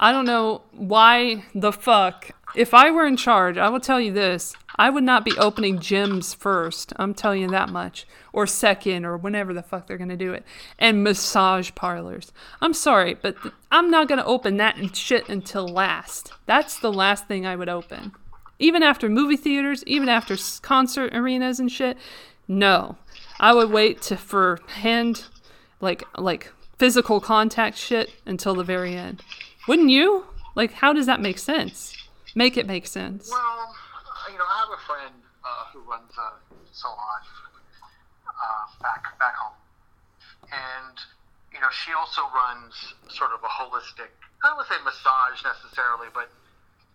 [0.00, 2.30] I don't know why the fuck.
[2.54, 5.78] If I were in charge, I will tell you this I would not be opening
[5.78, 6.92] gyms first.
[6.96, 8.06] I'm telling you that much.
[8.32, 10.44] Or second, or whenever the fuck they're going to do it.
[10.78, 12.32] And massage parlors.
[12.60, 16.32] I'm sorry, but th- I'm not going to open that shit until last.
[16.46, 18.12] That's the last thing I would open.
[18.60, 21.98] Even after movie theaters, even after concert arenas and shit.
[22.46, 22.96] No.
[23.40, 25.26] I would wait to for hand
[25.80, 29.22] like like physical contact shit until the very end.
[29.66, 30.24] Wouldn't you?
[30.54, 31.97] Like how does that make sense?
[32.38, 33.26] Make it make sense.
[33.26, 33.74] Well,
[34.30, 36.38] you know, I have a friend uh, who runs a
[36.70, 37.20] salon
[38.30, 39.58] uh, back back home,
[40.46, 40.94] and
[41.50, 44.14] you know, she also runs sort of a holistic.
[44.38, 46.30] I don't want to say massage necessarily, but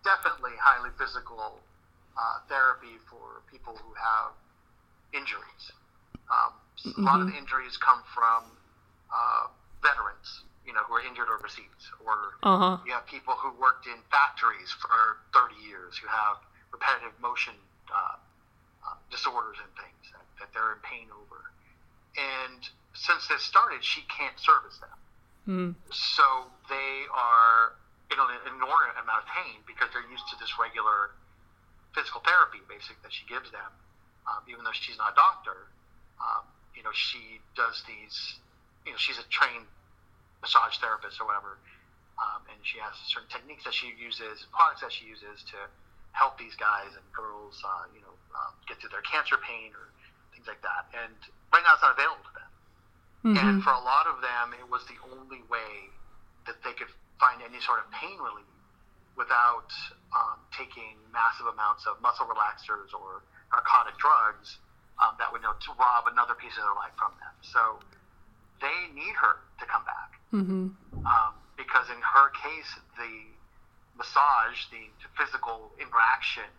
[0.00, 1.60] definitely highly physical
[2.16, 4.32] uh, therapy for people who have
[5.12, 5.64] injuries.
[6.32, 6.56] Um,
[6.96, 8.48] A lot of the injuries come from
[9.12, 9.52] uh,
[9.84, 12.76] veterans, you know, who are injured overseas, or Uh huh.
[12.86, 16.40] you have people who worked in factories for 30 years who have
[16.72, 17.54] repetitive motion
[17.92, 18.16] uh,
[18.86, 21.52] uh, disorders and things that, that they're in pain over.
[22.16, 22.60] And
[22.94, 24.98] since this started, she can't service them.
[25.44, 25.70] Mm.
[25.92, 26.24] So
[26.68, 27.76] they are
[28.10, 31.12] in an inordinate amount of pain because they're used to this regular
[31.92, 33.70] physical therapy, basic that she gives them.
[34.24, 35.68] Um, even though she's not a doctor,
[36.16, 38.40] um, you know, she does these.
[38.86, 39.68] You know, she's a trained
[40.44, 41.56] massage therapist or whatever,
[42.20, 45.58] um, and she has certain techniques that she uses, products that she uses to
[46.12, 49.90] help these guys and girls, uh, you know, um, get through their cancer pain or
[50.36, 50.86] things like that.
[50.94, 51.16] And
[51.50, 52.50] right now, it's not available to them.
[53.40, 55.88] And for a lot of them, it was the only way
[56.46, 58.46] that they could find any sort of pain relief
[59.16, 59.70] without
[60.12, 64.58] um, taking massive amounts of muscle relaxers or narcotic drugs
[65.00, 67.34] um, that would you know to rob another piece of their life from them.
[67.40, 67.80] So
[68.60, 70.74] they need her to come back Mm-hmm.
[71.06, 73.14] um, because in her case, the
[73.94, 76.50] massage, the physical interaction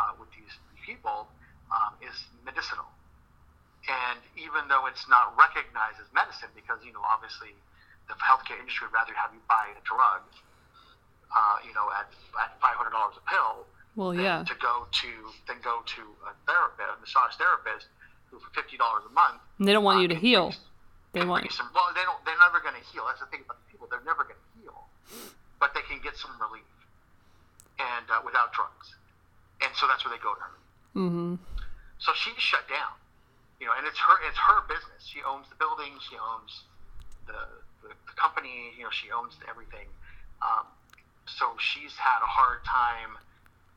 [0.00, 1.28] uh, with these people,
[1.68, 2.88] um, is medicinal.
[3.88, 7.52] And even though it's not recognized as medicine, because you know obviously
[8.08, 10.24] the healthcare industry would rather have you buy a drug,
[11.32, 12.08] uh, you know, at
[12.40, 14.44] at five hundred dollars a pill, Well, yeah.
[14.48, 15.10] to go to
[15.44, 17.86] then go to a therapist, a massage therapist,
[18.32, 20.46] who for fifty dollars a month And they don't want you to uh, heal.
[20.50, 20.58] can
[21.12, 21.66] They want you some.
[21.74, 22.22] Well, they don't.
[22.22, 23.02] They're never going to heal.
[23.10, 23.90] That's the thing about people.
[23.90, 24.86] They're never going to heal,
[25.58, 26.70] but they can get some relief,
[27.82, 28.94] and uh, without drugs,
[29.58, 30.56] and so that's where they go to her.
[30.94, 31.34] Mm-hmm.
[31.98, 32.94] So she's shut down,
[33.58, 34.16] you know, and it's her.
[34.22, 35.02] It's her business.
[35.02, 35.98] She owns the building.
[35.98, 36.62] She owns
[37.26, 37.42] the
[37.82, 38.70] the, the company.
[38.78, 39.90] You know, she owns everything.
[40.46, 40.70] Um,
[41.26, 43.18] so she's had a hard time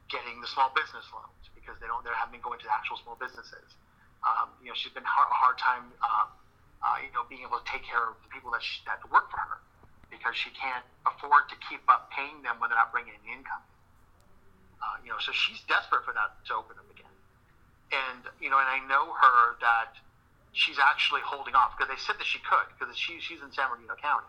[0.05, 2.05] getting the small business loans because they don't.
[2.05, 3.73] They haven't been going to actual small businesses.
[4.21, 5.89] Um, you know, she's been hard, a hard time.
[5.97, 6.29] Uh,
[6.83, 9.31] uh, you know, being able to take care of the people that she, that work
[9.31, 9.57] for her
[10.11, 13.63] because she can't afford to keep up paying them when they're not bringing in income.
[14.83, 17.09] Uh, you know, so she's desperate for that to open up again.
[17.95, 19.95] And you know, and I know her that
[20.51, 23.69] she's actually holding off because they said that she could because she she's in San
[23.71, 24.27] Bernardino County.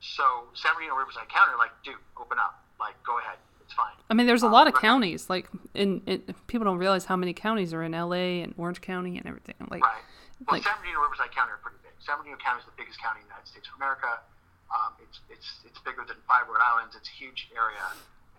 [0.00, 3.92] So San Bernardino Riverside County are like, dude, open up, like go ahead, it's fine.
[4.08, 5.28] I mean, there's a Uh, lot of but- counties.
[5.28, 9.18] Like, in, in people don't realize how many counties are in LA and Orange County
[9.18, 9.54] and everything.
[9.70, 10.02] Like, Right.
[10.44, 13.00] Well, like San Bernardino Riverside County are pretty big, San Bernardino County is the biggest
[13.00, 14.20] county in the United States of America.
[14.68, 16.92] Um, it's it's it's bigger than five Rhode Islands.
[16.98, 17.86] It's a huge area,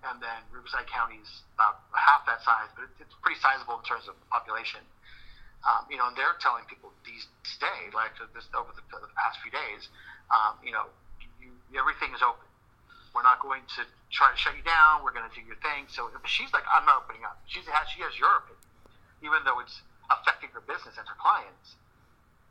[0.06, 3.86] and then Riverside County is about half that size, but it's, it's pretty sizable in
[3.88, 4.84] terms of population.
[5.66, 7.26] Um, you know, and they're telling people these
[7.58, 9.90] today, like this over the, the past few days,
[10.30, 10.86] um, you know,
[11.42, 12.46] you, everything is open.
[13.16, 13.82] We're not going to
[14.14, 15.02] try to shut you down.
[15.02, 15.90] We're going to do your thing.
[15.90, 17.42] So she's like, I'm not opening up.
[17.50, 18.62] She's has she has your opinion,
[19.26, 19.82] even though it's
[20.14, 21.76] affecting her business and her clients.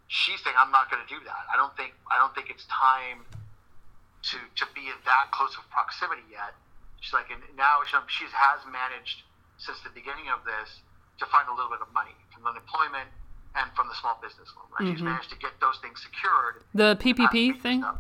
[0.09, 1.51] She's saying, I'm not going to do that.
[1.51, 3.27] I don't think I don't think it's time
[4.31, 6.55] to to be in that close of proximity yet.
[7.03, 9.27] She's like, and now she has managed
[9.59, 10.83] since the beginning of this
[11.19, 13.09] to find a little bit of money from unemployment
[13.57, 14.69] and from the small business loan.
[14.75, 14.87] Right?
[14.93, 16.63] She's managed to get those things secured.
[16.77, 17.83] The PPP thing?
[17.83, 17.99] stuff.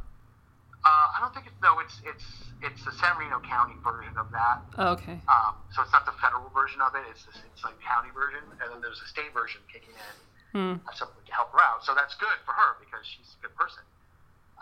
[0.86, 1.82] Uh, I don't think it's no.
[1.82, 2.26] It's it's
[2.62, 4.62] it's the San Marino County version of that.
[4.78, 5.18] Oh, okay.
[5.26, 7.02] Um, so it's not the federal version of it.
[7.10, 10.14] It's the, it's like county version, and then there's a state version kicking in
[10.56, 11.84] Uh, something to help her out.
[11.84, 13.84] So that's good for her because she's a good person,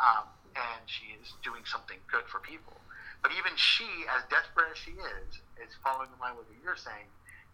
[0.01, 0.26] um,
[0.57, 2.76] and she is doing something good for people.
[3.22, 5.30] But even she, as desperate as she is,
[5.62, 7.09] is following in line with what you're saying,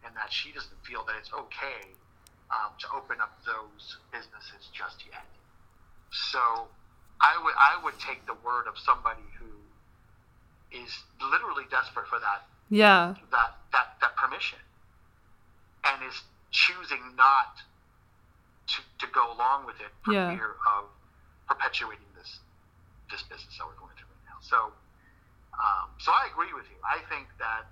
[0.07, 1.97] and that she doesn't feel that it's okay
[2.51, 5.29] um, to open up those businesses just yet.
[6.11, 6.71] So
[7.21, 9.53] I would I would take the word of somebody who
[10.73, 13.15] is literally desperate for that Yeah.
[13.31, 14.59] that that, that permission
[15.85, 17.63] and is choosing not
[18.77, 20.35] to, to go along with it for Yeah.
[20.37, 20.87] fear of
[21.49, 22.39] perpetuating this
[23.11, 24.39] this business that we're going through right now.
[24.43, 24.71] So
[25.59, 26.79] um, so I agree with you.
[26.87, 27.67] I think that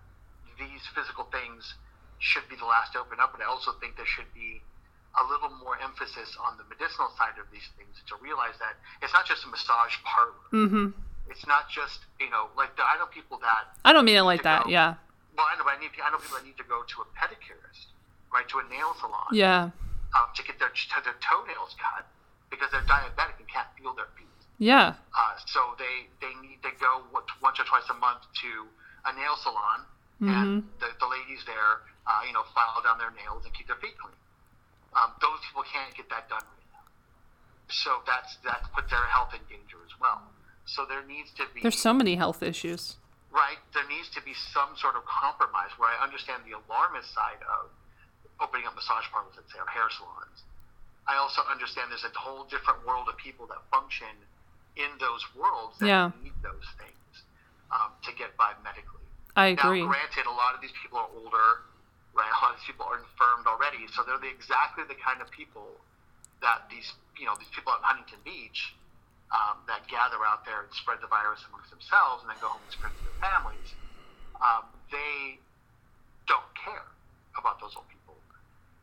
[0.59, 1.75] these physical things
[2.19, 4.61] should be the last to open up, but I also think there should be
[5.15, 9.15] a little more emphasis on the medicinal side of these things to realize that it's
[9.15, 10.47] not just a massage parlor.
[10.53, 10.87] Mm-hmm.
[11.31, 14.27] It's not just you know like the, I know people that I don't mean it
[14.27, 14.65] like that.
[14.65, 14.71] go.
[14.71, 14.95] Yeah.
[15.37, 17.95] well I know I need I know people that need to go to a pedicurist,
[18.35, 19.71] right, to a nail salon, Yeah.
[20.17, 22.07] Um, to get their to their toenails cut
[22.49, 24.25] because they're diabetic and can't feel their feet.
[24.59, 24.95] Yeah.
[25.13, 27.05] Uh, so they they need to go
[27.43, 28.51] once or twice a month to
[29.05, 29.85] a nail salon,
[30.19, 30.35] Mm-hmm.
[30.35, 30.51] and
[30.83, 33.95] the, the ladies there, uh, you know, file down their nails and keep their feet
[34.03, 34.19] clean.
[34.99, 36.83] Um, those people can't get that done right now,
[37.71, 40.19] so that's that puts their health in danger as well.
[40.67, 42.97] So there needs to be There's so many health issues.
[43.31, 43.63] right?
[43.73, 47.71] There needs to be some sort of compromise where I understand the alarmist side of
[48.41, 50.45] opening up massage parlors, let's say, or hair salons.
[51.09, 54.13] I also understand there's a whole different world of people that function
[54.77, 56.13] in those worlds that Yeah.
[56.23, 57.25] need those things
[57.71, 59.03] um, to get by medically.
[59.35, 59.83] I agree.
[59.83, 61.65] Now, granted, a lot of these people are older,
[62.13, 62.29] right?
[62.31, 65.31] A lot of these people are infirmed already, so they're the, exactly the kind of
[65.31, 65.81] people
[66.41, 68.75] that these, you know, these people at Huntington Beach
[69.33, 72.63] um, that gather out there and spread the virus amongst themselves and then go home
[72.63, 73.69] and spread it to their families.
[74.41, 75.41] Um, they
[76.27, 76.87] don't care
[77.37, 77.98] about those old people.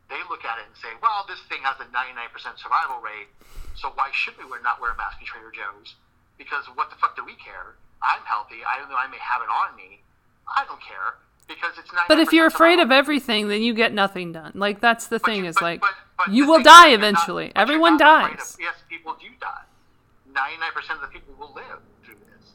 [0.08, 3.28] They look at it and say, "Well, this thing has a 99% survival rate,
[3.74, 5.94] so why should we wear, not wear a mask in Trader Joe's?
[6.38, 7.74] Because what the fuck do we care?
[8.02, 8.62] I'm healthy.
[8.64, 10.02] I know I may have it on me.
[10.54, 11.16] I don't care
[11.48, 14.52] because it's 99%." But if you're afraid of everything, then you get nothing done.
[14.54, 17.04] Like that's the But thing you- is but- like but- you will die you're not-
[17.08, 17.52] eventually.
[17.56, 18.54] Everyone dies.
[18.54, 19.62] of- yes, people do die.
[20.32, 22.50] 99% of the people will live through this.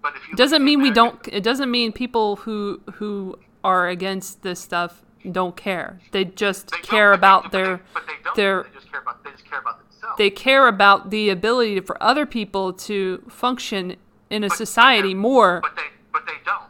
[0.00, 4.42] But if you doesn't mean we don't it doesn't mean people who who are against
[4.42, 6.00] this stuff don't care.
[6.10, 8.36] They just they care about their they, but they don't.
[8.36, 10.18] their They just care about they just care about themselves.
[10.18, 13.96] they care about the ability for other people to function
[14.30, 15.60] in a But- society more.
[15.62, 16.62] But they but they don't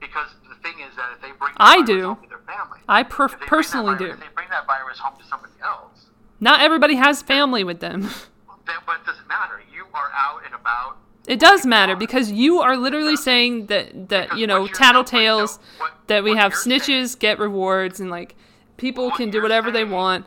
[0.00, 2.06] because the thing is that if they bring I virus do.
[2.08, 4.10] home to their family, I per- if they bring that personally virus- do.
[4.14, 6.06] If they bring that virus home to somebody else,
[6.40, 8.02] Not everybody has family with them.
[8.66, 9.60] then but it doesn't matter.
[9.72, 10.96] You are out and about.
[11.26, 15.02] It does matter because you are literally saying that that you know what you're- no,
[15.02, 18.34] tattletales but no, what- that we have snitches get rewards and like
[18.76, 20.26] people can do whatever they want.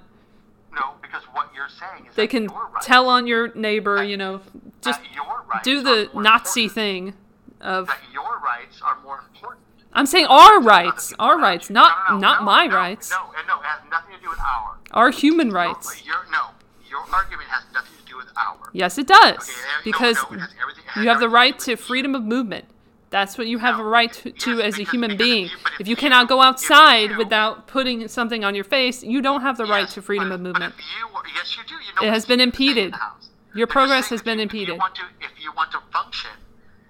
[0.73, 2.49] No, because what you're saying is They can
[2.81, 4.41] tell on your neighbor, you know,
[4.81, 7.13] just that your rights do the Nazi thing
[7.61, 9.63] of That your rights are more important.
[9.93, 13.47] I'm saying our rights, our rights, not No, no, no, not my rights, No, and
[13.47, 14.77] no, it has nothing to do with our.
[14.93, 16.03] our human rights.
[16.31, 16.49] No,
[16.89, 17.96] your argument has nothing to do
[18.27, 18.69] with our.
[18.73, 20.39] Yes, it does Okay, no, because no, everything-
[20.85, 22.65] it has you have the right to freedom of movement.
[23.09, 25.45] That's what you have No, a right to, yes, to as a human if being.
[25.45, 29.01] you- If if you cannot you- go outside you- without putting something on your face,
[29.01, 30.75] you don't have the right to freedom but- of movement.
[30.77, 31.75] you, yes, you do.
[31.75, 32.85] You know, It has been impeded.
[32.85, 33.29] in the House.
[33.55, 34.69] Your progress has been impeded.
[34.69, 36.31] If you, want to, if you want to function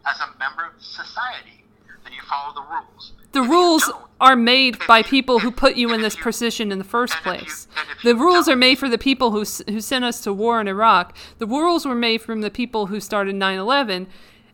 [0.05, 1.63] as a member of society,
[2.03, 3.13] then you follow the rules.
[3.33, 6.84] The If rules are made by people who put you in this position in the
[6.84, 7.68] first and if you- place.
[8.03, 9.39] The rules are made for the people who
[9.72, 11.15] who sent us to war in Iraq.
[11.38, 14.07] The rules were made from the people who started 9/11,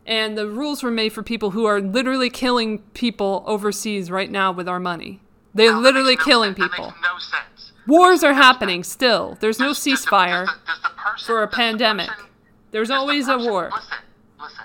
[0.05, 4.51] and the rules were made for people who are literally killing people overseas right now
[4.51, 5.21] with our money.
[5.53, 6.69] They're No, literally no killing sense.
[6.71, 6.93] People.
[7.01, 7.71] no sense.
[7.87, 9.37] Wars are happening still.
[9.39, 10.45] There's no Does- does the- ceasefire.
[10.45, 12.07] Does the, does the person for a does the pandemic.
[12.09, 12.25] person-
[12.71, 13.69] There's always a war.
[13.73, 13.97] Listen,
[14.41, 14.63] listen.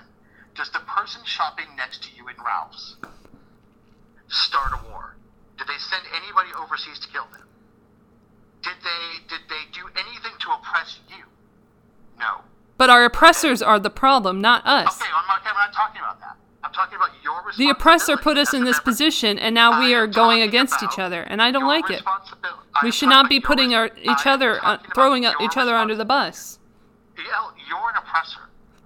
[0.55, 2.95] Does the person shopping next to you in Ralph's
[4.29, 5.15] start a war?
[5.57, 7.47] Did they send anybody overseas to kill them?
[8.63, 11.25] Did they did they do anything to oppress you?
[12.17, 12.41] No.
[12.77, 15.01] But our oppressors are the problem, not us.
[15.01, 16.37] Okay, I'm not, I'm not talking about that.
[16.63, 20.07] I'm talking about your The oppressor put us in this position, and now we are
[20.07, 22.01] going against each other, and I don't like it.
[22.83, 26.59] We should not be putting our, each other, uh, throwing each other under the bus.
[27.17, 28.41] Elle, you're an oppressor.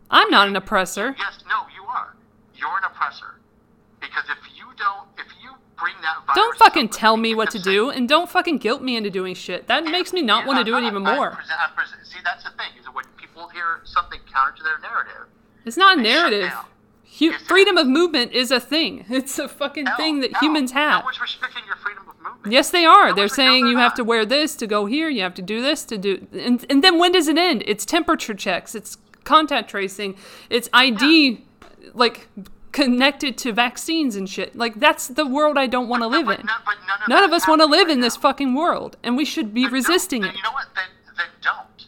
[0.09, 1.15] I'm not an oppressor.
[1.17, 2.15] Yes, no, you are.
[2.55, 3.39] You're an oppressor.
[3.99, 5.12] Because if you don't,
[5.83, 8.95] bring that virus Don't fucking tell me what to do, and don't fucking guilt me
[8.95, 9.67] into doing shit.
[9.67, 11.31] That makes me not Yeah, want to do it even I'm more.
[11.75, 12.67] present- see, that's the thing.
[12.79, 15.27] Is when people hear something counter to their narrative,
[15.65, 16.51] It's not a narrative.
[17.19, 19.05] Hu- freedom of movement is a thing.
[19.09, 21.01] It's a fucking No, thing that no, humans have.
[21.01, 22.51] No one's restricting your freedom of movement.
[22.51, 23.09] Yes, they are.
[23.09, 23.95] No They're saying you have not.
[23.97, 25.09] to wear this to go here.
[25.09, 26.25] You have to do this to do.
[26.33, 27.63] And, and then when does it end?
[27.67, 28.73] It's temperature checks.
[28.73, 30.15] It's contact tracing.
[30.49, 31.43] It's ID,
[31.93, 32.27] like
[32.73, 34.55] connected to vaccines and shit.
[34.55, 36.45] Like that's the world I don't want to live but in.
[36.45, 38.21] none- but none of None of us want to live right in this now.
[38.21, 40.35] fucking world, and we should be Then resisting it.
[40.35, 40.65] You know what?
[40.75, 41.87] Then, then don't.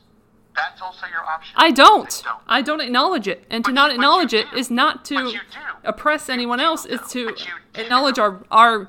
[0.56, 1.54] That's also your option.
[1.58, 2.22] I don't.
[2.24, 2.38] don't.
[2.48, 3.44] I don't acknowledge it.
[3.50, 4.58] And to not you- acknowledge it do.
[4.58, 5.40] is not But to you
[5.84, 6.86] oppress anyone do, else.
[6.86, 8.88] It's to But acknowledge our our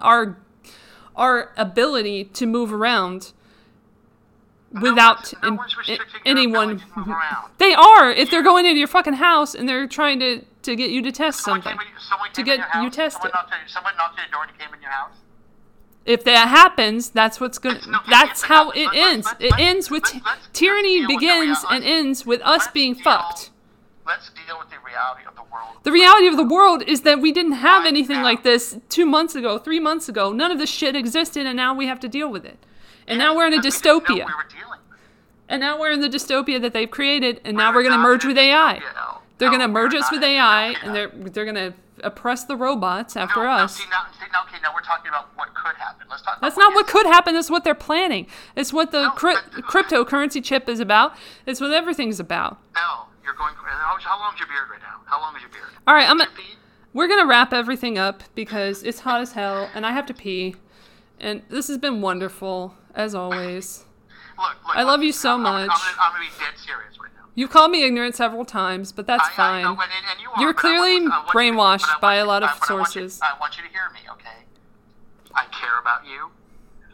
[0.00, 0.36] our
[1.16, 3.32] our ability to move around
[4.80, 6.70] without no one's i- restricting anyone.
[6.72, 7.50] ability to move around.
[7.58, 10.90] They are if they're going into your fucking house and they're trying to to get
[10.90, 11.80] you to test Someone something.
[11.80, 13.30] in- to get in your house, you tested.
[13.32, 15.12] Someone someone knocked on your door and came in your house.
[16.06, 17.78] If that happens, that's what's going.
[17.80, 19.26] to that's how it ends.
[19.26, 22.24] let- It let- ends with let's- let's- let's tyranny deal with the begins and ends
[22.26, 23.50] with us let's being deal- fucked.
[24.06, 25.76] Let's deal with the reality of the world.
[25.82, 28.22] The reality of the world is that we didn't have Right anything now.
[28.24, 30.32] like this two months ago, three months ago.
[30.32, 32.58] None of this shit existed, and now we have to deal with it.
[33.06, 34.26] And now we're in a Because we didn't know dystopia.
[34.26, 34.44] we were.
[35.48, 37.98] And now we're in the dystopia that they've created, and now We're we're going to
[37.98, 38.74] merge with AI.
[38.76, 39.19] Elle.
[39.40, 41.74] They're No, going to merge us not with AI, and they're they're going to
[42.04, 43.78] oppress the robots after no, us.
[43.78, 46.06] No, see, now, see, now, okay, now we're talking about what could happen.
[46.08, 46.40] Let's talk.
[46.40, 47.34] That's not what could happen.
[47.34, 48.26] That's what they're planning.
[48.54, 51.14] It's what the No, cri- but- cryptocurrency chip is about.
[51.46, 52.58] It's what everything's about.
[52.76, 53.54] Elle, you're going.
[53.56, 55.00] How, how long's your beard right now?
[55.06, 55.64] How long is your beard?
[55.88, 56.18] All right, I'm.
[56.18, 56.56] Two A-
[56.92, 60.54] We're gonna wrap everything up because it's hot as hell and I have to pee.
[61.18, 63.84] And this has been wonderful as always.
[64.38, 64.76] Look, look.
[64.76, 65.70] I love you so I'm- I'm- much.
[65.70, 69.06] I'm, gonna, I'm gonna be dead serious right You've called me ignorant several times, but
[69.06, 69.64] that's I, I fine.
[69.66, 72.50] and, and you are, I want- clearly want you to- brainwashed by a lot of
[72.50, 73.20] I- but I want you- sources.
[73.22, 74.44] I want you to hear me, okay?
[75.34, 76.30] I care about you.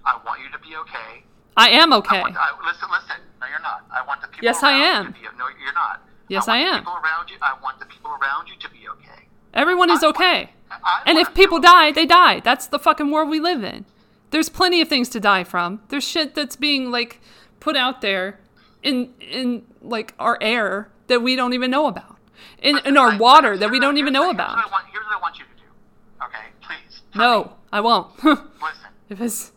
[0.05, 1.25] I want you to be okay.
[1.57, 2.21] I am I okay.
[2.21, 3.17] want, I, listen, listen.
[3.41, 3.85] No, you're not.
[3.91, 5.07] I want the people Yes, I am.
[5.07, 6.03] you to be No, you're not.
[6.29, 6.81] Yes, I, I want the am.
[6.81, 9.27] People around you, I want the people around you to be okay.
[9.55, 10.51] Everyone is I want- okay.
[10.71, 12.41] I And if people die, they die.
[12.41, 13.87] That's the fucking world we live in.
[14.31, 15.81] There's plenty of things to die from.
[15.89, 17.21] There's shit that's being like
[17.61, 18.39] put out there
[18.87, 22.17] in in like our air that we don't even know about.
[22.63, 24.73] In in our I- water that we don't even know what- Here's what, about.
[24.73, 26.25] want, here's what I want you to do.
[26.27, 27.03] Okay, please.
[27.15, 27.51] No, me.
[27.73, 28.09] I won't.
[28.25, 28.91] Listen.
[29.09, 29.53] if it's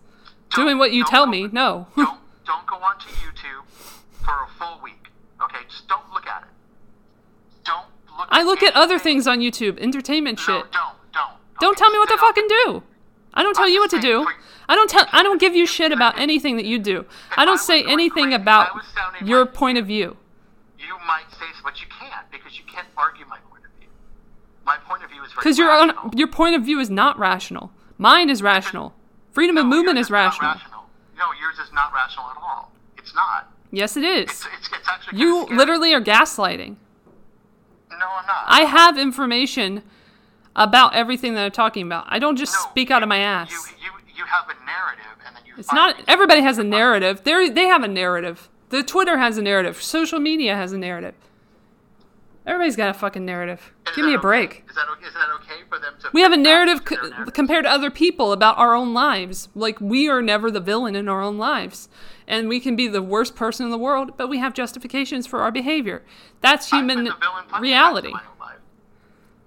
[0.51, 1.87] Don't- doing what you tell go- me, no.
[1.95, 3.65] don't don't go onto YouTube
[4.25, 5.07] for a full week.
[5.41, 6.49] Okay, just don't look at it.
[7.65, 7.85] Don't
[8.17, 8.27] look.
[8.31, 10.71] I look at other things on YouTube, entertainment No, shit.
[10.71, 11.31] don't, don't.
[11.61, 12.83] Don't Okay, tell me what to fucking do.
[13.33, 14.23] I don't tell I'm you what to do.
[14.23, 14.33] for-
[14.69, 17.05] I don't tell I don't give you shit about anything that you do.
[17.35, 20.15] I don't say anything about I was sounding your point of view.
[20.77, 23.89] You might say, but you can't because you can't argue my point of view.
[24.65, 27.71] My point of view is Because your own, your point of view is not rational.
[27.97, 28.93] Mine is rational.
[29.31, 30.51] Freedom of movement is rational.
[30.51, 30.85] rational.
[31.17, 32.71] No, yours is not rational at all.
[32.97, 33.51] It's not.
[33.71, 34.69] Yes, it It's it's,
[35.11, 36.75] You literally are gaslighting.
[37.91, 38.43] No, I'm not.
[38.45, 39.83] I have information
[40.55, 42.05] about everything that I'm talking about.
[42.07, 43.51] I don't just No, speak out you- of my ass.
[43.51, 43.59] You
[44.29, 45.53] have a narrative, and then you.
[45.57, 47.23] It's not everybody has a narrative.
[47.23, 48.49] They they have a narrative.
[48.69, 49.81] The Twitter has a narrative.
[49.81, 51.15] Social media has a narrative.
[52.45, 53.73] Everybody's got a fucking narrative.
[53.87, 54.63] Is Give me a break.
[54.67, 55.05] Is that okay?
[55.05, 56.09] Is that okay for them to?
[56.13, 57.33] We have a narrative co- narrative?
[57.33, 59.49] compared to other people about our own lives.
[59.53, 61.89] Like we are never the villain in our own lives.
[62.27, 65.41] And we can be the worst person in the world, but we have justifications for
[65.41, 66.03] our behavior.
[66.41, 68.07] That's human the villain plenty of times reality.
[68.07, 68.57] in my own life.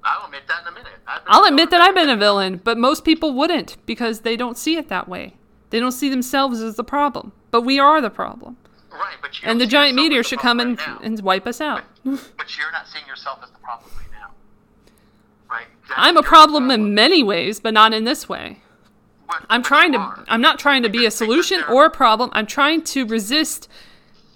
[0.04, 0.92] I'll admit that in a minute.
[1.06, 4.36] I've been I'll admit that I've been a villain, but most people wouldn't because they
[4.36, 5.34] don't see it that way.
[5.70, 7.32] They don't see themselves as the problem.
[7.50, 8.56] But we are the problem.
[8.90, 11.06] Right, but you And the giant meteor the should come problem and, now.
[11.06, 11.84] and wipe us out.
[12.04, 14.30] But you're not seeing yourself as the problem right now.
[15.50, 15.66] Right?
[15.88, 18.60] That's I'm a your problem in many ways, but not in this way.
[19.26, 20.24] But- I'm trying to are.
[20.28, 22.30] I'm not trying to be a solution or a problem.
[22.34, 23.68] I'm trying to resist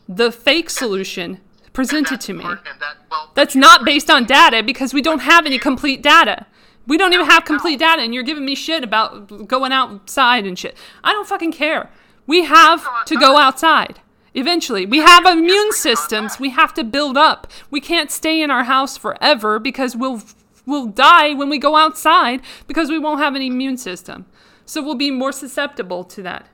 [0.09, 1.41] the fake solution
[1.77, 2.43] presented to me.
[2.43, 6.47] that- well, That's not based on data because we don't have any complete data.
[6.87, 10.59] We don't even have complete data and you're giving me shit about going outside and
[10.59, 10.77] shit.
[11.05, 11.91] I don't fucking care.
[12.27, 14.01] We have to go outside.
[14.35, 17.47] Eventually, we have immune systems we have to build up.
[17.71, 20.23] We can't stay in our house forever because we'll
[20.67, 24.27] we'll die when we go outside because we won't have an immune system.
[24.65, 26.47] So we'll be more susceptible to that.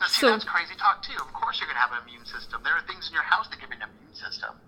[0.00, 1.16] Now, see, So- that's crazy talk too.
[1.16, 2.62] Of course, you're gonna have an immune system.
[2.62, 4.60] There are things in your house that give you an immune system.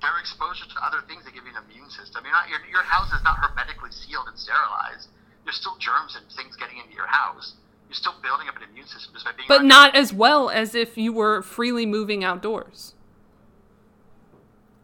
[0.00, 2.24] There are exposure to other things that give you an immune system.
[2.24, 5.08] You're not your your house is not hermetically sealed and sterilized.
[5.44, 7.54] There's still germs and things getting into your house.
[7.88, 9.48] You're still building up an immune system just by being.
[9.48, 12.94] But not as well as if you were freely moving outdoors.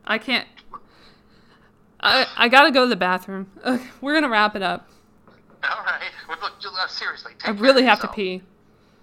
[0.05, 0.47] I can't
[2.01, 3.51] I I got to go to the bathroom.
[3.65, 4.89] Ugh, we're going to wrap it up.
[5.65, 6.11] All right.
[6.29, 7.33] Well, look, uh, seriously.
[7.45, 8.43] I really have to pee.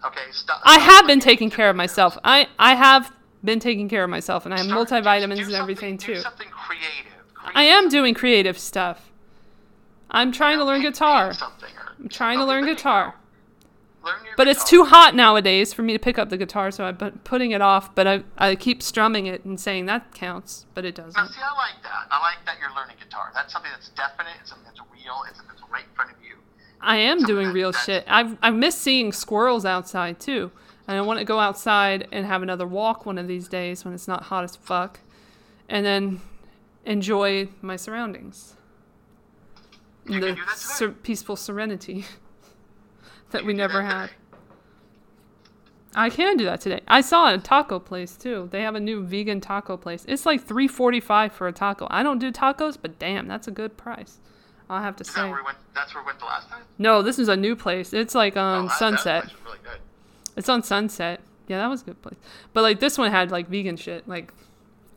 [0.06, 0.22] Okay.
[0.32, 0.62] Stop.
[0.64, 2.18] I have been taking care of myself.
[2.24, 3.12] I I have
[3.44, 6.18] been taking care of myself and I have Start- multivitamins do and everything too.
[6.18, 7.12] Something creative.
[7.34, 7.56] creative.
[7.56, 9.12] I am doing creative stuff.
[10.10, 11.34] I'm trying to learn guitar.
[12.00, 13.12] I'm trying to learn guitar.
[13.12, 13.18] go.
[14.10, 16.84] Learn your But it's too hot nowadays for me to pick up the guitar, so
[16.84, 17.96] I'm putting it off.
[17.96, 21.16] But I, I keep strumming it and saying that counts, but it doesn't.
[21.16, 22.08] Now, see, I like that.
[22.12, 23.32] I like that you're learning guitar.
[23.34, 24.34] That's something that's definite.
[24.42, 25.24] It's something that's real.
[25.30, 26.36] It's something that's right in front of you.
[26.84, 28.04] I am doing real shit.
[28.08, 30.52] I've I miss seeing squirrels outside too,
[30.88, 33.94] and I want to go outside and have another walk one of these days when
[33.94, 35.00] it's not hot as fuck,
[35.70, 36.22] and then
[36.86, 38.56] enjoy my surroundings.
[40.06, 42.06] You the can do that ser- peaceful serenity
[43.32, 44.08] that You we never had.
[44.08, 44.18] today.
[45.96, 46.82] I can do that today.
[46.88, 48.50] I saw a taco place too.
[48.52, 50.04] They have a new vegan taco place.
[50.08, 51.88] It's like three forty five for a taco.
[51.90, 54.20] I don't do tacos, but damn, that's a good price.
[54.70, 55.22] I'll have to Is that say.
[55.30, 55.58] where we went?
[55.76, 56.64] That's where we went the last time.
[56.78, 57.94] No, this is a new place.
[57.94, 59.24] It's like Oh, um, on that- that Sunset.
[59.26, 59.60] was really.
[60.36, 61.22] It's on Sunset.
[61.48, 62.16] Yeah, that was a good place.
[62.54, 64.34] But like this one had like vegan shit like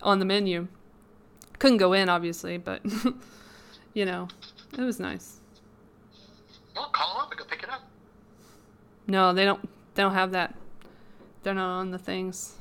[0.03, 0.69] on the menu.
[1.59, 2.83] Couldn't go in obviously, but
[3.95, 4.29] you know,
[4.79, 5.41] it was nice.
[6.75, 7.83] Well, call them up and go pick it up.
[9.07, 9.61] No, they don't
[9.95, 10.55] they don't have that.
[11.43, 12.55] They're not on the things.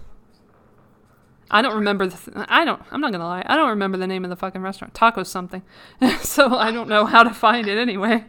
[1.51, 3.43] I don't remember the th- I don't I'm not to lie.
[3.45, 4.93] I don't remember the name of the fucking restaurant.
[4.93, 5.61] Taco something.
[6.21, 8.25] so I don't know how to find it anyway.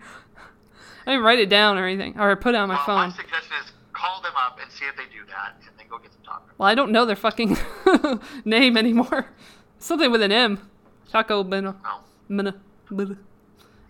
[1.06, 3.08] I didn't write it down or anything or put it on my well, phone.
[3.10, 5.98] my suggestion is call them up and see if they do that, and then go
[5.98, 6.50] get some tacos.
[6.58, 7.56] Well, I don't know their fucking
[8.44, 9.30] name anymore.
[9.78, 10.68] Something with an M.
[11.10, 11.76] Taco Mina.
[11.84, 12.00] Oh.
[12.28, 12.52] Blah.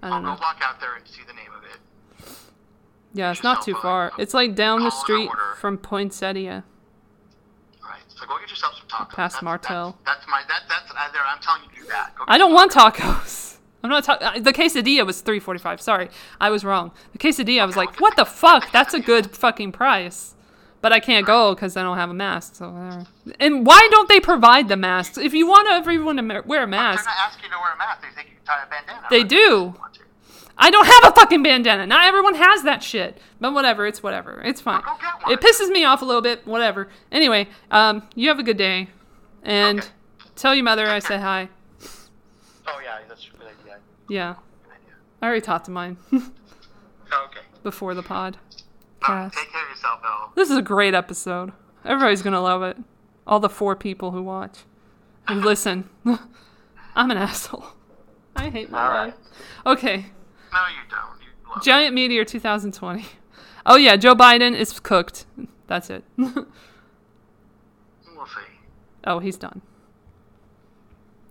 [0.03, 0.39] I I'll don't go know.
[0.41, 2.29] walk out there and see the name of it.
[3.15, 4.13] Yeah, it's not too far.
[4.19, 6.65] It's like down the street from Poinsettia.
[8.17, 9.15] So go get yourself some tacos.
[9.15, 9.99] Past that's, Martel.
[10.05, 11.23] That's, that's my that that's uh, there.
[11.27, 12.15] I'm telling you do that.
[12.27, 13.57] I don't want tacos.
[13.85, 14.43] I'm not talking.
[14.43, 15.81] The quesadilla was three forty five.
[15.81, 16.09] Sorry,
[16.41, 16.93] I was wrong.
[17.13, 18.73] The quesadilla, I was like, what the fuck?
[18.73, 20.35] That's a good fucking price.
[20.81, 22.57] But I can't go because I don't have a mask.
[22.57, 23.07] So whatever.
[23.39, 25.19] And why don't they provide the masks?
[25.19, 27.79] If you want everyone to wear a They're mask, not asking you to wear a
[27.79, 28.03] mask.
[28.03, 29.07] They think you can tie a bandana.
[29.11, 29.75] They do.
[30.59, 31.87] I don't have a fucking bandana.
[31.87, 33.19] Not everyone has that shit.
[33.41, 34.41] But whatever, it's whatever.
[34.45, 34.83] It's fine.
[34.87, 35.33] Well, go get one.
[35.33, 36.47] It pisses me off a little bit.
[36.47, 36.89] Whatever.
[37.13, 38.89] Anyway, um, you have a good day,
[39.43, 39.89] and Okay.
[40.35, 41.49] tell your mother I said hi.
[42.69, 43.77] Oh yeah, that's a good idea.
[44.09, 44.35] Yeah,
[44.65, 44.95] Good idea.
[45.23, 47.41] I already talked to mine Okay.
[47.63, 48.39] before the pod.
[49.09, 50.33] Right, take care of yourself, Elle.
[50.35, 51.53] This is a great episode.
[51.85, 52.77] Everybody's gonna love it.
[53.27, 54.61] All the four people who watch,
[55.29, 55.89] who listen.
[56.97, 57.67] I'm an asshole.
[58.37, 59.15] I hate my life.
[59.65, 59.73] right.
[59.79, 60.07] Okay.
[60.53, 61.21] No, you don't.
[61.57, 63.05] You Giant Meteor 2020.
[63.67, 65.27] Oh yeah, Joe Biden is cooked.
[65.67, 66.05] That's it.
[68.17, 68.41] We'll see.
[69.05, 69.61] oh, he's done.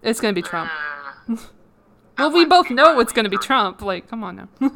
[0.04, 0.70] It's gonna be Trump.
[1.30, 1.36] Uh,
[2.18, 3.82] Well, we both know it's gonna be Trump.
[3.82, 4.48] Like, come on now.
[4.62, 4.70] All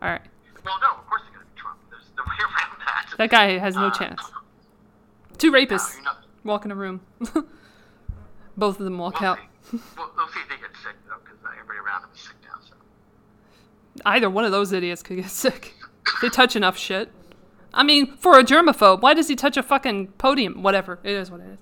[0.00, 0.20] right,
[0.64, 1.78] Well, no, of course it's gonna be Trump.
[1.90, 3.14] There's no way around that.
[3.18, 4.20] that guy has no Uh, chance.
[5.38, 6.24] Two rapists not.
[6.42, 7.00] walk in a room.
[8.56, 9.38] both of them walk We'll out.
[9.38, 9.78] see.
[9.96, 12.32] We'll, we'll see if they get sick though, because everybody around them is sick.
[14.04, 15.74] Either one of those idiots could get sick.
[16.20, 17.10] They touch enough shit.
[17.74, 20.62] I mean, for a germaphobe, why does he touch a fucking podium?
[20.62, 20.98] Whatever.
[21.02, 21.58] It is what it is.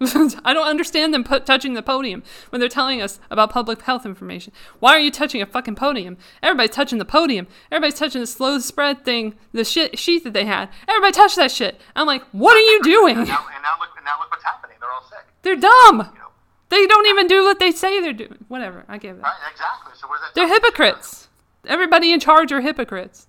[0.44, 4.04] I don't understand them put, touching the podium when they're telling us about public health
[4.04, 4.52] information.
[4.80, 6.18] Why are you touching a fucking podium?
[6.42, 7.46] Everybody's touching the podium.
[7.70, 10.68] Everybody's touching the slow spread thing, the shit sheet that they had.
[10.88, 11.80] Everybody touched that shit.
[11.94, 13.18] I'm like, what are you doing?
[13.18, 14.76] And now, and now look, and now look what's happening.
[14.80, 15.24] They're all sick.
[15.42, 16.10] They're dumb.
[16.12, 16.28] You know.
[16.70, 18.44] They don't even do what they say they're doing.
[18.48, 18.84] Whatever.
[18.88, 19.22] I give it.
[19.22, 19.32] Right?
[19.50, 19.92] Exactly.
[19.94, 20.34] So where's that?
[20.34, 21.23] They're hypocrites.
[21.66, 23.26] Everybody in charge are hypocrites.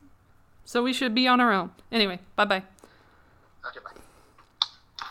[0.64, 1.72] So we should be on our own.
[1.92, 2.64] Anyway, bye bye.
[3.66, 5.06] Okay, bye.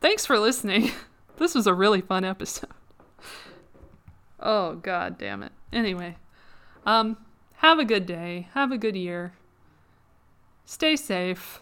[0.00, 0.90] Thanks for listening.
[1.36, 2.70] This was a really fun episode.
[4.38, 5.50] Oh god damn it.
[5.72, 6.16] Anyway,
[6.86, 7.16] um
[7.54, 8.48] have a good day.
[8.54, 9.32] Have a good year.
[10.64, 11.60] Stay safe.